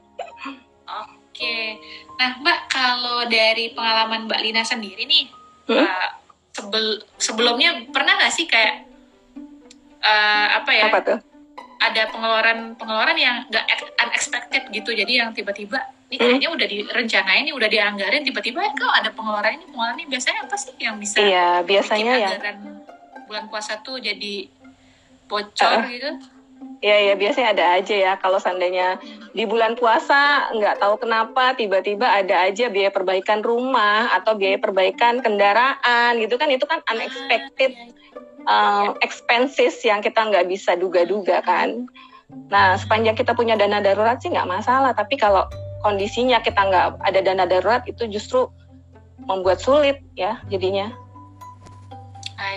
[1.38, 1.79] Oke,
[2.18, 5.31] nah Mbak kalau dari pengalaman Mbak Lina sendiri nih,
[5.70, 5.87] hmm?
[5.87, 6.11] uh,
[6.51, 8.83] sebel sebelumnya pernah nggak sih kayak
[10.03, 10.90] uh, apa ya?
[10.90, 11.18] Apa tuh?
[11.79, 13.70] Ada pengeluaran pengeluaran yang nggak
[14.03, 15.79] unexpected gitu, jadi yang tiba-tiba
[16.11, 16.27] ini hmm?
[16.27, 20.40] kayaknya udah direncanain, ini udah dianggarin, tiba-tiba eh, kalau ada pengeluaran ini, pengeluaran ini biasanya
[20.42, 21.22] apa sih yang bisa?
[21.22, 22.31] Iya, biasanya ya.
[23.31, 24.51] bulan puasa tuh jadi
[25.31, 26.11] bocor uh, gitu
[26.78, 29.02] Ya ya biasanya ada aja ya kalau seandainya
[29.34, 35.18] di bulan puasa nggak tahu kenapa tiba-tiba ada aja biaya perbaikan rumah atau biaya perbaikan
[35.18, 37.74] kendaraan gitu kan itu kan unexpected
[38.46, 41.90] um, expenses yang kita nggak bisa duga-duga kan.
[42.46, 45.50] Nah sepanjang kita punya dana darurat sih nggak masalah tapi kalau
[45.82, 48.46] kondisinya kita nggak ada dana darurat itu justru
[49.26, 50.94] membuat sulit ya jadinya.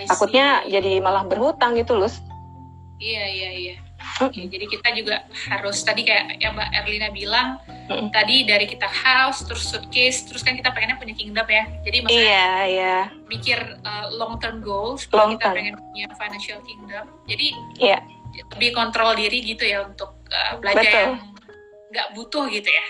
[0.06, 2.10] Takutnya jadi malah berhutang gitu loh.
[3.02, 3.76] Iya iya iya.
[4.20, 7.56] Oke, jadi kita juga harus tadi kayak yang Mbak Erlina bilang
[7.88, 8.12] mm.
[8.12, 11.64] tadi dari kita house terus suitcase terus kan kita pengennya punya kingdom ya.
[11.80, 13.02] Jadi maksudnya yeah, yeah.
[13.24, 15.56] mikir uh, long term goals long kita term.
[15.56, 17.04] pengen punya financial kingdom.
[17.24, 17.48] Jadi
[17.80, 18.00] yeah.
[18.52, 21.00] lebih kontrol diri gitu ya untuk uh, belanja betul.
[21.00, 21.12] yang
[21.92, 22.86] nggak butuh gitu ya.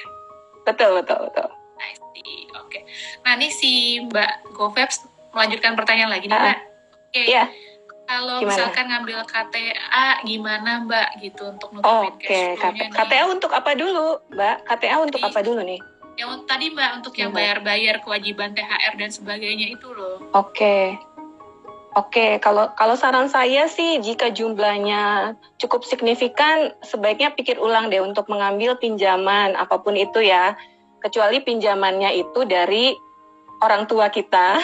[0.66, 1.48] Betul betul betul.
[1.78, 2.50] I see.
[2.58, 2.66] Oke.
[2.66, 2.82] Okay.
[3.22, 6.58] Nah ini si Mbak Goveps melanjutkan pertanyaan lagi nih uh, Mbak.
[6.58, 6.66] Oke.
[7.14, 7.26] Okay.
[7.30, 7.48] Yeah
[8.04, 8.50] kalau Gimana?
[8.50, 12.92] misalkan ngambil KTA gimana Mbak gitu untuk nutupin Oke, cash flow-nya nih?
[12.92, 14.56] KTA untuk apa dulu, Mbak?
[14.66, 15.80] KTA untuk Jadi- apa dulu nih?
[16.12, 20.20] Yang tadi Mbak untuk yang bayar-bayar kewajiban THR dan sebagainya itu loh.
[20.32, 21.00] Oke.
[21.92, 28.32] Oke, kalau kalau saran saya sih jika jumlahnya cukup signifikan, sebaiknya pikir ulang deh untuk
[28.32, 30.56] mengambil pinjaman apa pun itu ya.
[31.00, 32.96] Kecuali pinjamannya itu dari
[33.62, 34.58] orang tua kita.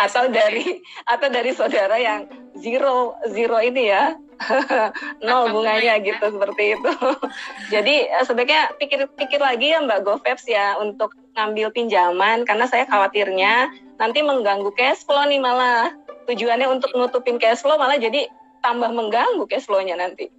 [0.00, 2.26] Atau dari atau dari saudara yang
[2.58, 4.16] zero zero ini ya.
[5.22, 6.06] Nol bunganya bunga ya.
[6.08, 6.92] gitu seperti itu.
[7.78, 12.42] Jadi eh, sebaiknya pikir-pikir lagi ya Mbak Gofeps ya untuk ngambil pinjaman.
[12.48, 15.94] Karena saya khawatirnya nanti mengganggu cash flow nih malah.
[16.26, 18.26] Tujuannya untuk nutupin cash flow malah jadi
[18.62, 20.30] tambah mengganggu cash flow-nya nanti.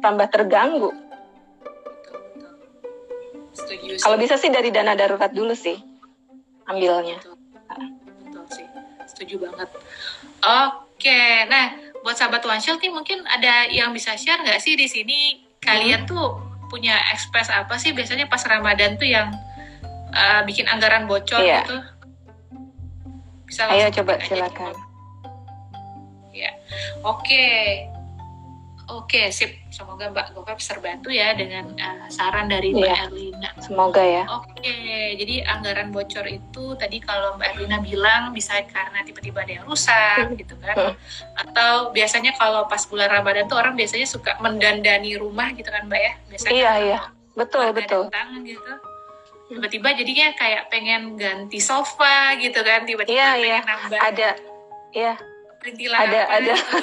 [0.00, 0.92] Tambah terganggu.
[4.00, 5.87] Kalau bisa sih dari dana darurat dulu sih
[6.68, 7.36] ambilnya Betul,
[8.22, 8.66] betul sih.
[9.08, 9.68] Setuju banget.
[10.38, 14.86] Oke, nah buat sahabat One Shield nih mungkin ada yang bisa share nggak sih di
[14.86, 15.20] sini
[15.58, 16.10] kalian Hmm.
[16.10, 16.26] tuh
[16.68, 19.32] punya ekspres apa sih biasanya pas Ramadan tuh yang
[20.12, 21.64] uh, bikin anggaran bocor Iya.
[21.64, 21.76] gitu?
[23.48, 24.76] Bisa ayo coba silakan.
[26.30, 26.52] Ya,
[27.00, 27.48] oke.
[28.88, 29.52] Oke, sip.
[29.68, 32.96] Semoga Mbak Gofep terbantu ya dengan uh, saran dari Mbak Iya.
[33.04, 33.50] Erlina.
[33.58, 34.74] semoga ya Oke,
[35.14, 40.32] jadi anggaran bocor itu tadi kalau Mbak Erlina bilang bisa karena tiba-tiba ada yang rusak
[40.34, 40.96] gitu kan.
[41.36, 46.00] Atau biasanya kalau pas bulan Ramadan tuh orang biasanya suka mendandani rumah gitu kan Mbak
[46.00, 46.12] ya.
[46.26, 46.98] Biasanya Iya, iya.
[47.34, 48.72] betul betul datang gitu.
[49.48, 53.58] Tiba-tiba jadinya kayak pengen ganti sofa gitu kan, tiba-tiba Iya, pengen iya.
[53.62, 54.28] nambah ada
[54.90, 55.12] ya
[55.58, 56.54] perintilan ada- apa ada.
[56.54, 56.64] gitu.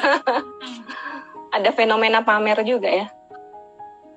[0.65, 0.81] Hmm.
[1.55, 3.07] Ada fenomena pamer juga ya.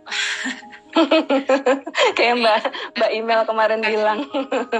[2.16, 2.58] Kayak Mbak
[2.96, 4.18] Mbak email kemarin bilang,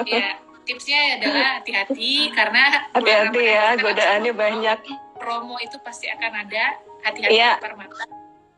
[0.09, 4.79] ya tipsnya adalah hati-hati karena hati-hati ya, godaannya banyak.
[5.19, 7.59] promo itu pasti akan ada hati-hati Iya.
[7.59, 8.07] lapar mata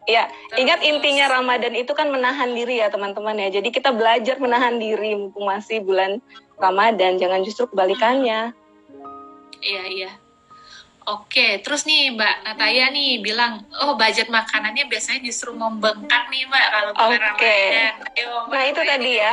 [0.08, 3.60] Iya, ingat intinya Ramadan itu kan menahan diri ya teman-teman ya.
[3.60, 6.18] Jadi kita belajar menahan diri mumpung masih bulan
[6.56, 8.56] Ramadan, jangan justru kebalikannya.
[9.60, 10.10] iya iya
[11.10, 16.66] Oke, terus nih Mbak Nataya nih bilang, oh budget makanannya biasanya justru membengkak nih Mbak
[16.70, 17.58] kalau bulan Oke.
[17.58, 17.94] Ramadan.
[18.14, 19.32] Ayo, Mbak Nah, itu tadi ya.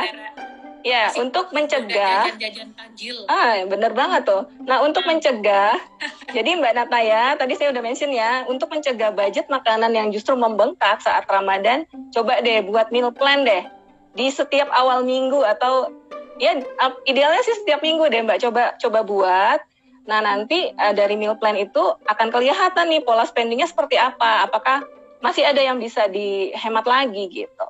[0.86, 3.16] Ya, Masih untuk mencegah jajan-jajan tajil.
[3.26, 4.46] Ah, bener banget tuh.
[4.62, 5.74] Nah, untuk mencegah,
[6.36, 10.98] jadi Mbak Nataya, tadi saya udah mention ya, untuk mencegah budget makanan yang justru membengkak
[11.02, 13.66] saat Ramadan, coba deh buat meal plan deh.
[14.18, 15.94] Di setiap awal minggu atau
[16.38, 16.54] ya
[17.06, 19.60] idealnya sih setiap minggu deh Mbak coba coba buat.
[20.08, 24.48] Nah, nanti eh, dari meal plan itu akan kelihatan nih pola spendingnya seperti apa.
[24.48, 24.80] Apakah
[25.20, 27.68] masih ada yang bisa dihemat lagi gitu.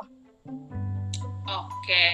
[1.48, 2.04] Oke.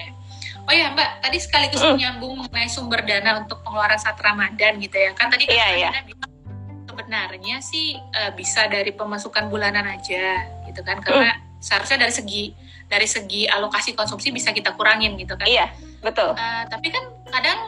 [0.65, 1.93] Oh ya Mbak, tadi sekaligus Mm.
[1.93, 5.13] menyambung mengenai sumber dana untuk pengeluaran saat Ramadan gitu ya.
[5.13, 5.93] Kan tadi kan iya.
[5.93, 6.31] Dina bilang
[6.89, 11.05] sebenarnya sih eh, bisa dari pemasukan bulanan aja gitu kan.
[11.05, 12.43] Karena seharusnya dari segi
[12.89, 15.45] dari segi alokasi konsumsi bisa kita kurangin gitu kan.
[15.45, 15.69] Iya,
[16.01, 16.33] betul.
[16.33, 17.59] Eh, tapi kan kadang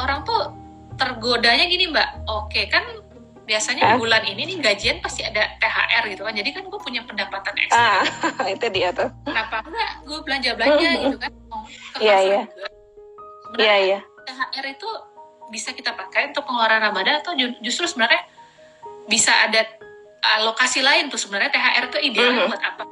[0.00, 0.48] orang tuh
[0.96, 2.08] tergodanya gini Mbak.
[2.26, 2.84] Oke, kan
[3.46, 3.96] biasanya Hah?
[3.96, 6.34] bulan ini nih gajian pasti ada THR gitu kan.
[6.34, 8.02] Jadi kan gue punya pendapatan ekstra.
[8.02, 9.06] Ah, itu dia tuh.
[9.22, 11.30] Kenapa enggak gue belanja-belanja gitu kan.
[11.46, 12.40] Mau ke Iya, iya.
[12.44, 12.66] juga.
[12.66, 12.68] Iya,
[13.46, 13.98] Sebenarnya iya.
[14.26, 14.88] THR itu
[15.46, 18.26] bisa kita pakai untuk pengeluaran Ramadan atau ju- justru sebenarnya
[19.06, 19.62] bisa ada
[20.34, 22.50] alokasi lain tuh sebenarnya THR itu idealnya Mhm.
[22.50, 22.82] buat apa?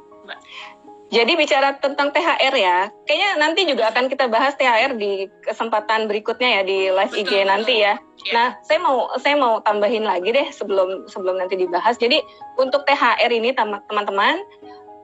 [1.13, 6.59] Jadi bicara tentang THR ya, kayaknya nanti juga akan kita bahas THR di kesempatan berikutnya
[6.59, 7.93] ya di live IG Betul, nanti ya.
[8.25, 8.33] Iya.
[8.33, 12.01] Nah, saya mau saya mau tambahin lagi deh sebelum sebelum nanti dibahas.
[12.01, 12.25] Jadi
[12.57, 14.41] untuk THR ini tem- teman-teman,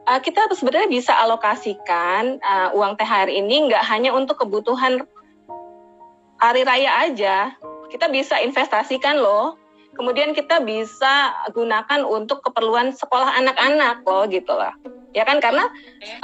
[0.09, 5.05] uh, kita sebenarnya bisa alokasikan uh, uang THR ini nggak hanya untuk kebutuhan
[6.41, 7.53] hari raya aja.
[7.93, 9.60] Kita bisa investasikan loh.
[10.01, 14.73] Kemudian kita bisa gunakan untuk keperluan sekolah anak-anak loh gitu lah.
[15.13, 15.69] Ya kan karena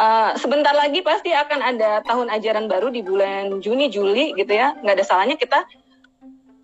[0.01, 4.73] uh, sebentar lagi pasti akan ada tahun ajaran baru di bulan Juni Juli gitu ya.
[4.81, 5.61] Nggak ada salahnya kita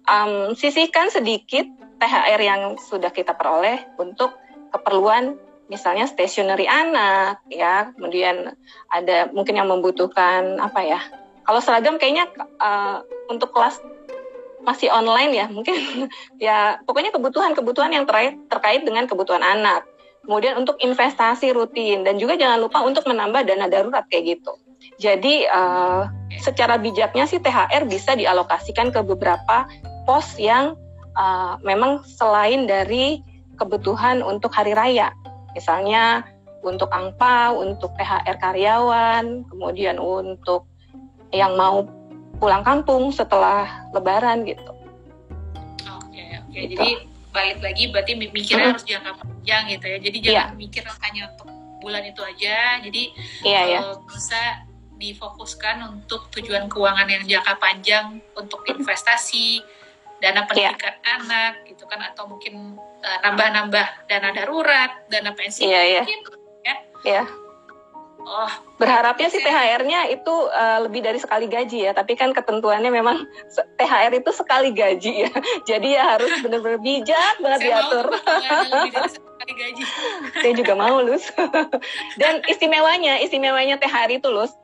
[0.10, 1.70] um, sisihkan sedikit
[2.02, 4.34] THR yang sudah kita peroleh untuk
[4.74, 5.38] keperluan
[5.70, 7.94] misalnya stationery anak ya.
[7.94, 8.58] Kemudian
[8.90, 10.98] ada mungkin yang membutuhkan apa ya?
[11.46, 12.26] Kalau seragam kayaknya
[12.58, 13.78] uh, untuk kelas
[14.64, 15.76] masih online ya mungkin
[16.44, 19.86] ya pokoknya kebutuhan-kebutuhan yang terkait terkait dengan kebutuhan anak.
[20.24, 24.56] Kemudian untuk investasi rutin dan juga jangan lupa untuk menambah dana darurat kayak gitu.
[24.96, 26.08] Jadi uh,
[26.40, 29.68] secara bijaknya sih THR bisa dialokasikan ke beberapa
[30.08, 30.80] pos yang
[31.20, 33.20] uh, memang selain dari
[33.60, 35.12] kebutuhan untuk hari raya.
[35.60, 36.24] Misalnya
[36.64, 40.66] untuk angpau, untuk THR karyawan, kemudian untuk
[41.36, 41.84] yang mau
[42.44, 44.72] pulang kampung setelah lebaran gitu.
[45.88, 46.52] Oke, oke.
[46.52, 46.76] Gitu.
[46.76, 50.54] Jadi balik lagi berarti mikirnya harus jangka panjang gitu ya jadi jangan yeah.
[50.54, 51.50] mikir hanya untuk
[51.82, 53.04] bulan itu aja jadi
[53.42, 53.84] yeah, yeah.
[54.06, 54.42] bisa
[55.02, 59.66] difokuskan untuk tujuan keuangan yang jangka panjang untuk investasi
[60.22, 61.18] dana pendidikan yeah.
[61.20, 66.22] anak gitu kan atau mungkin uh, nambah-nambah dana darurat dana pensi yeah, mungkin
[66.64, 66.78] yeah.
[67.04, 67.26] ya yeah.
[68.24, 73.28] Oh, berharapnya sih THR-nya itu uh, lebih dari sekali gaji ya, tapi kan ketentuannya memang
[73.76, 75.32] THR itu sekali gaji ya,
[75.70, 78.06] jadi ya harus benar-benar bijak banget Saya diatur.
[80.40, 81.28] Saya juga mau lus.
[82.22, 84.56] Dan istimewanya, istimewanya THR itu lus.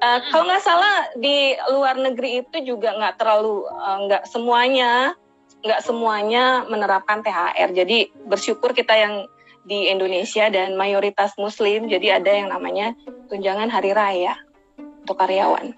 [0.00, 0.30] Uh, hmm.
[0.30, 5.12] Kalau nggak salah di luar negeri itu juga nggak terlalu uh, nggak semuanya
[5.60, 7.74] nggak semuanya menerapkan THR.
[7.74, 9.28] Jadi bersyukur kita yang
[9.64, 12.96] di Indonesia dan mayoritas Muslim, jadi ada yang namanya
[13.28, 14.34] tunjangan hari raya
[15.04, 15.76] untuk karyawan.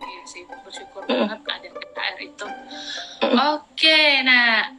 [0.00, 1.10] Iya sih, bersyukur mm.
[1.10, 2.46] banget ada THR itu.
[2.46, 2.56] Mm.
[3.20, 4.72] Oke, okay, nah,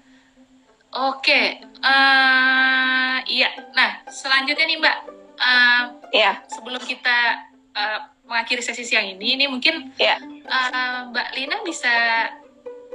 [0.96, 1.46] oke, okay.
[1.84, 3.50] uh, eh, iya.
[3.76, 4.98] Nah, selanjutnya nih Mbak,
[5.38, 5.84] uh,
[6.16, 6.36] yeah.
[6.48, 10.18] sebelum kita uh, mengakhiri sesi siang ini, ini mungkin yeah.
[10.48, 12.28] uh, Mbak Lina bisa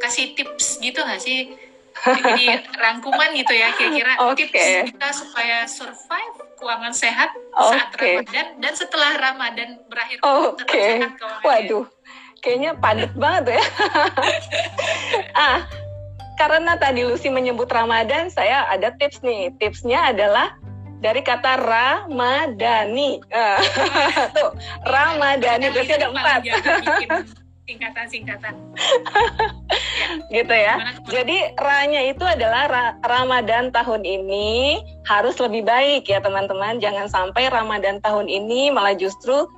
[0.00, 1.56] kasih tips gitu nggak sih
[2.04, 4.46] jadi rangkuman gitu ya kira-kira okay.
[4.52, 7.72] tips kita supaya survive keuangan sehat okay.
[7.72, 10.66] saat Ramadan dan setelah Ramadan berakhir Oke.
[10.66, 10.94] Okay.
[11.46, 11.86] Waduh.
[12.44, 13.62] Kayaknya padat banget ya.
[15.46, 15.58] ah,
[16.36, 19.50] karena tadi Lucy menyebut Ramadan, saya ada tips nih.
[19.56, 20.54] Tipsnya adalah
[21.00, 23.18] dari kata Ramadani.
[23.30, 23.60] Uh,
[24.36, 24.50] tuh,
[24.84, 26.40] Ramadani berarti ada empat
[27.66, 28.54] singkatan-singkatan.
[28.54, 30.26] ya.
[30.38, 30.74] Gitu ya.
[31.10, 36.78] Jadi ranya itu adalah ra Ramadan tahun ini harus lebih baik ya teman-teman.
[36.78, 39.50] Jangan sampai Ramadan tahun ini malah justru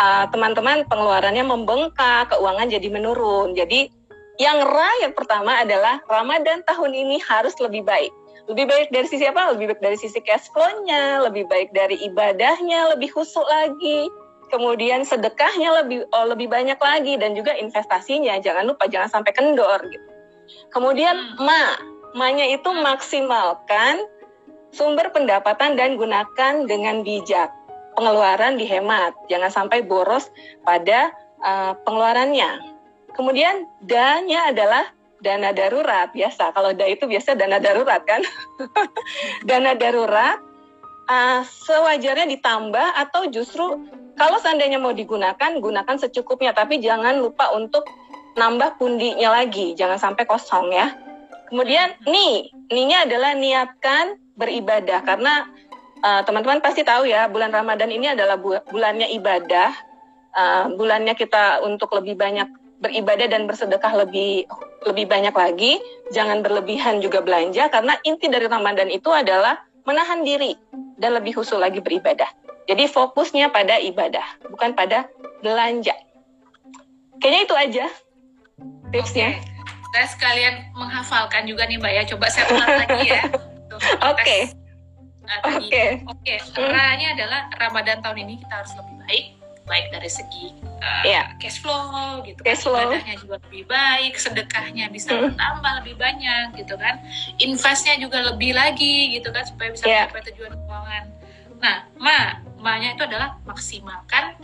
[0.00, 3.52] uh, teman-teman uh, pengeluarannya membengkak, keuangan jadi menurun.
[3.52, 3.92] Jadi
[4.40, 8.10] yang ra yang pertama adalah Ramadan tahun ini harus lebih baik.
[8.50, 9.54] Lebih baik dari sisi apa?
[9.54, 14.10] Lebih baik dari sisi cash flow-nya, lebih baik dari ibadahnya, lebih khusyuk lagi
[14.52, 19.80] kemudian sedekahnya lebih oh, lebih banyak lagi dan juga investasinya jangan lupa jangan sampai kendor
[19.88, 20.08] gitu.
[20.68, 21.40] Kemudian hmm.
[21.40, 21.80] ma,
[22.12, 24.04] ma-nya itu maksimalkan
[24.76, 27.48] sumber pendapatan dan gunakan dengan bijak.
[27.92, 30.32] Pengeluaran dihemat, jangan sampai boros
[30.64, 31.12] pada
[31.44, 32.72] uh, pengeluarannya.
[33.12, 34.88] Kemudian danya adalah
[35.20, 36.56] dana darurat biasa.
[36.56, 38.24] Kalau da itu biasa dana darurat kan.
[39.48, 40.40] dana darurat
[41.04, 43.84] uh, sewajarnya ditambah atau justru
[44.16, 47.88] kalau seandainya mau digunakan, gunakan secukupnya, tapi jangan lupa untuk
[48.36, 50.92] nambah pundinya lagi, jangan sampai kosong ya.
[51.52, 55.04] Kemudian nih, nih adalah niatkan beribadah.
[55.04, 55.44] Karena
[56.00, 57.28] eh, teman-teman uh, pasti tahu ya.
[57.28, 59.70] Bulan Ramadan ini adalah bu bulannya ibadah,
[60.32, 62.48] uh, bulannya kita untuk lebih banyak
[62.80, 64.48] beribadah dan bersedekah lebih
[64.88, 65.76] lebih banyak lagi.
[66.16, 67.68] Jangan berlebihan juga belanja.
[67.68, 70.56] Karena inti dari Ramadan itu adalah menahan diri
[70.96, 72.32] dan lebih khusus lagi beribadah.
[72.70, 75.10] Jadi fokusnya pada ibadah, bukan pada
[75.42, 75.94] belanja.
[77.18, 77.84] Kayaknya itu aja
[78.92, 79.28] tipsnya.
[79.34, 79.50] Okay.
[79.92, 82.02] Saya sekalian menghafalkan juga nih Mbak ya.
[82.08, 83.22] Coba saya ulang lagi ya.
[84.08, 84.38] Oke.
[85.44, 85.84] Oke.
[86.08, 86.34] Oke.
[86.56, 89.26] Caranya adalah Ramadan tahun ini kita harus lebih baik,
[89.68, 91.30] baik dari segi uh, yeah.
[91.38, 92.46] cash flow gitu kan.
[92.52, 92.90] cash flow.
[92.90, 95.20] ibadahnya juga lebih baik sedekahnya bisa mm.
[95.32, 96.98] bertambah lebih banyak gitu kan
[97.38, 100.10] investnya juga lebih lagi gitu kan supaya bisa yeah.
[100.10, 101.04] mencapai tujuan keuangan
[101.62, 104.34] nah ma makanya itu adalah maksimalkan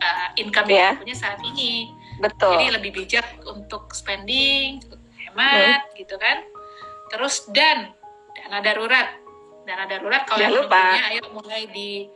[0.00, 0.92] uh, income yeah.
[0.92, 1.92] yang punya saat ini.
[2.20, 2.60] Betul.
[2.60, 4.78] Jadi lebih bijak untuk spending,
[5.18, 5.96] hemat, hmm.
[5.98, 6.44] gitu kan.
[7.10, 7.90] Terus dan
[8.36, 9.18] dana darurat,
[9.66, 12.06] dana darurat kalau yang punya, ayo mulai di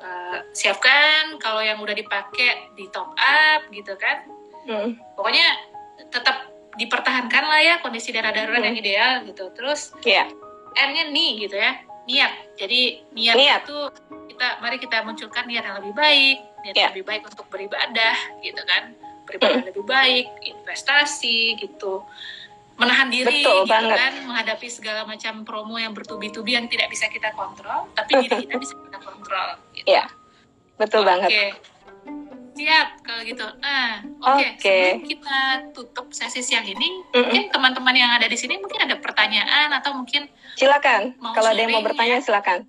[0.00, 1.36] uh, siapkan.
[1.42, 4.24] Kalau yang udah dipakai di top up, gitu kan.
[4.64, 4.96] Hmm.
[5.12, 5.46] Pokoknya
[6.08, 8.68] tetap dipertahankan lah ya kondisi dana darurat hmm.
[8.72, 9.50] yang ideal gitu.
[9.52, 10.30] Terus yeah.
[10.78, 11.74] N-nya nih gitu ya,
[12.08, 12.32] niat.
[12.56, 12.80] Jadi
[13.12, 13.60] niat, niat.
[13.68, 13.78] itu
[14.38, 16.88] kita mari kita munculkan niat yang lebih baik niat yeah.
[16.94, 18.94] lebih baik untuk beribadah gitu kan
[19.26, 22.06] beribadah lebih baik investasi gitu
[22.78, 23.98] menahan diri Betul gitu banget.
[23.98, 28.54] kan menghadapi segala macam promo yang bertubi-tubi yang tidak bisa kita kontrol tapi diri kita
[28.62, 29.86] bisa kita kontrol gitu.
[29.90, 30.06] yeah.
[30.78, 31.10] betul okay.
[31.10, 31.30] banget
[32.58, 34.48] siap kalau gitu nah oke okay.
[34.58, 34.82] okay.
[34.98, 35.38] sebelum kita
[35.70, 37.18] tutup sesi siang ini mm -mm.
[37.22, 40.26] mungkin teman-teman yang ada di sini mungkin ada pertanyaan atau mungkin
[40.58, 42.24] silakan kalau ada yang mau bertanya ya.
[42.26, 42.66] silakan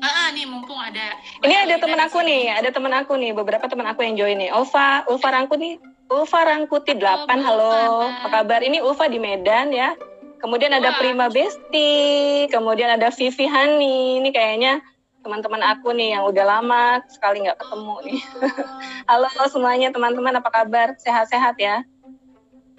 [0.00, 1.12] Ah, ah, nih mumpung ada.
[1.44, 4.48] Ini ada temen aku nih, ada temen aku nih, beberapa temen aku yang join nih.
[4.48, 5.76] Ulfa, Ulfa Rangkuti,
[6.08, 7.72] Ulfa Rangkuti 8, oh, halo,
[8.08, 8.64] apa kabar?
[8.64, 9.92] Ini Ulfa di Medan ya.
[10.40, 10.98] Kemudian ada Wah.
[11.04, 14.24] Prima Besti, kemudian ada Vivi Hani.
[14.24, 14.80] Ini kayaknya
[15.20, 18.20] teman-teman aku nih yang udah lama sekali nggak ketemu nih.
[19.10, 20.96] halo semuanya teman-teman, apa kabar?
[20.96, 21.84] Sehat-sehat ya?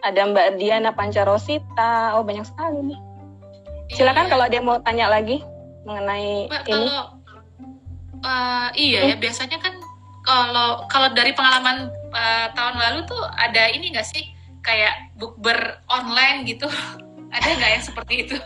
[0.02, 2.18] Ada Mbak Diana Pancarosita.
[2.18, 3.00] Oh banyak sekali nih.
[3.94, 4.32] Silakan Iya.
[4.34, 5.44] kalau ada yang mau tanya lagi
[5.86, 6.74] mengenai Mbak, ini.
[6.88, 7.06] kalau
[8.22, 9.74] eh, iya ya biasanya kan
[10.22, 14.24] kalau kalau dari pengalaman eh, tahun lalu tuh ada ini nggak sih
[14.62, 15.58] kayak bukber
[15.90, 16.70] online gitu
[17.36, 18.38] ada nggak yang seperti itu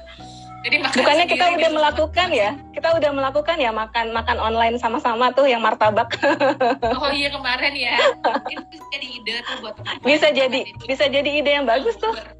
[0.65, 2.49] jadi makan Bukannya kita udah di melakukan ya?
[2.73, 6.09] Kita udah melakukan ya makan makan online sama-sama tuh yang martabak.
[6.97, 7.93] oh iya kemarin ya
[8.25, 12.09] mungkin bisa jadi ide tuh buat teman-teman bisa jadi bisa jadi ide yang bagus tuh.
[12.11, 12.33] Bukber-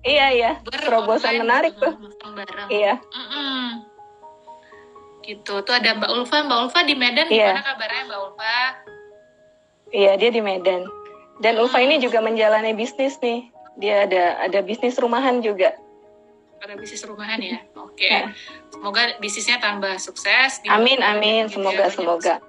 [0.00, 0.50] Iya iya.
[0.64, 2.32] Terobosan menarik gitu, tuh.
[2.32, 2.68] bareng.
[2.68, 2.94] Iya.
[2.98, 3.64] Mm-mm.
[5.20, 7.52] gitu tuh ada Mbak Ulfa Mbak Ulfa di Medan Iya.
[7.52, 8.56] gimana kabarnya Mbak Ulfa
[9.90, 10.82] Iya dia di Medan.
[11.38, 13.44] Dan Ulfa ini juga menjalani bisnis nih.
[13.76, 15.76] Dia ada ada bisnis rumahan juga.
[16.60, 17.58] Pada bisnis rumahan ya.
[17.88, 18.06] Oke.
[18.06, 18.30] Ya.
[18.68, 20.60] Semoga bisnisnya tambah sukses.
[20.68, 21.48] Amin amin.
[21.48, 22.34] Gitu ya, Semoga banyak semoga.
[22.36, 22.48] usahanya.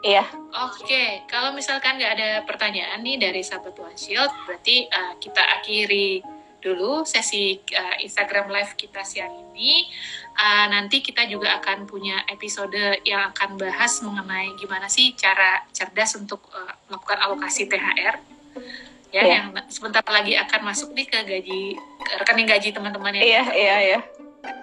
[0.00, 0.24] Iya.
[0.64, 6.24] Oke, kalau misalkan nggak ada pertanyaan nih dari sahabat One Shield, berarti uh, kita akhiri
[6.60, 9.84] dulu sesi uh, Instagram Live kita siang ini.
[10.36, 16.16] Uh, nanti kita juga akan punya episode yang akan bahas mengenai gimana sih cara cerdas
[16.16, 18.16] untuk uh, melakukan alokasi THR.
[19.10, 19.34] Ya, Iya.
[19.42, 21.60] yang sebentar lagi akan masuk nih ke gaji
[21.98, 24.00] ke rekening gaji teman-teman yang Iya iya iya.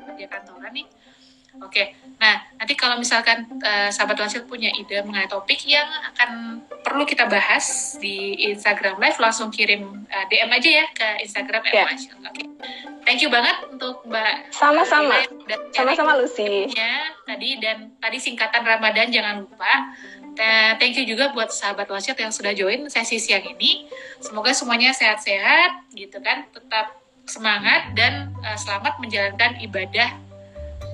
[0.08, 0.88] kerja kantoran nih.
[1.58, 1.90] Oke,
[2.22, 7.26] nah nanti kalau misalkan eh, sahabat Wansil punya ide mengenai topik yang akan perlu kita
[7.26, 7.66] bahas
[7.98, 11.90] di Instagram Live, langsung kirim eh, DM aja ya ke Instagram Ya.
[11.90, 12.14] @wansil.
[12.22, 12.46] Oke,
[13.04, 14.54] thank you banget untuk Mbak.
[14.54, 15.18] Sama-sama.
[15.74, 16.70] Sama-sama Lucy.
[16.70, 16.94] tipsnya
[17.26, 19.98] tadi dan tadi singkatan Ramadan jangan lupa.
[20.38, 23.90] Dan thank you juga buat sahabat Wansil yang sudah join sesi siang ini.
[24.22, 26.94] Semoga semuanya sehat-sehat, gitu kan, tetap
[27.26, 30.14] semangat dan eh, selamat menjalankan ibadah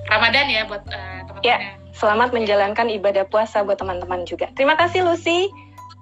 [0.08, 1.44] Ramadan ya buat eh, teman-teman.
[1.44, 1.58] Ya.
[1.60, 4.50] yang- Selamat menjalankan ibadah puasa buat teman-teman juga.
[4.58, 5.46] Terima kasih Lucy.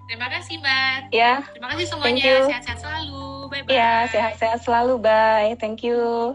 [0.08, 1.12] Terima kasih Mbak.
[1.12, 2.48] Ya, Terima kasih semuanya.
[2.48, 3.52] Sehat-sehat selalu.
[3.52, 3.76] Bye bye.
[3.76, 4.94] ya sehat-sehat selalu.
[4.96, 5.52] Bye.
[5.60, 6.32] Thank you.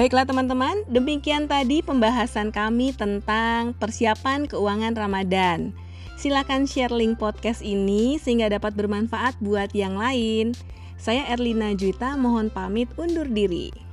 [0.00, 5.76] Baiklah teman-teman, demikian tadi pembahasan kami tentang persiapan keuangan Ramadan.
[6.16, 10.56] Silakan share link podcast ini sehingga dapat bermanfaat buat yang lain.
[10.96, 13.89] Saya Erlina Juwita mohon pamit undur diri.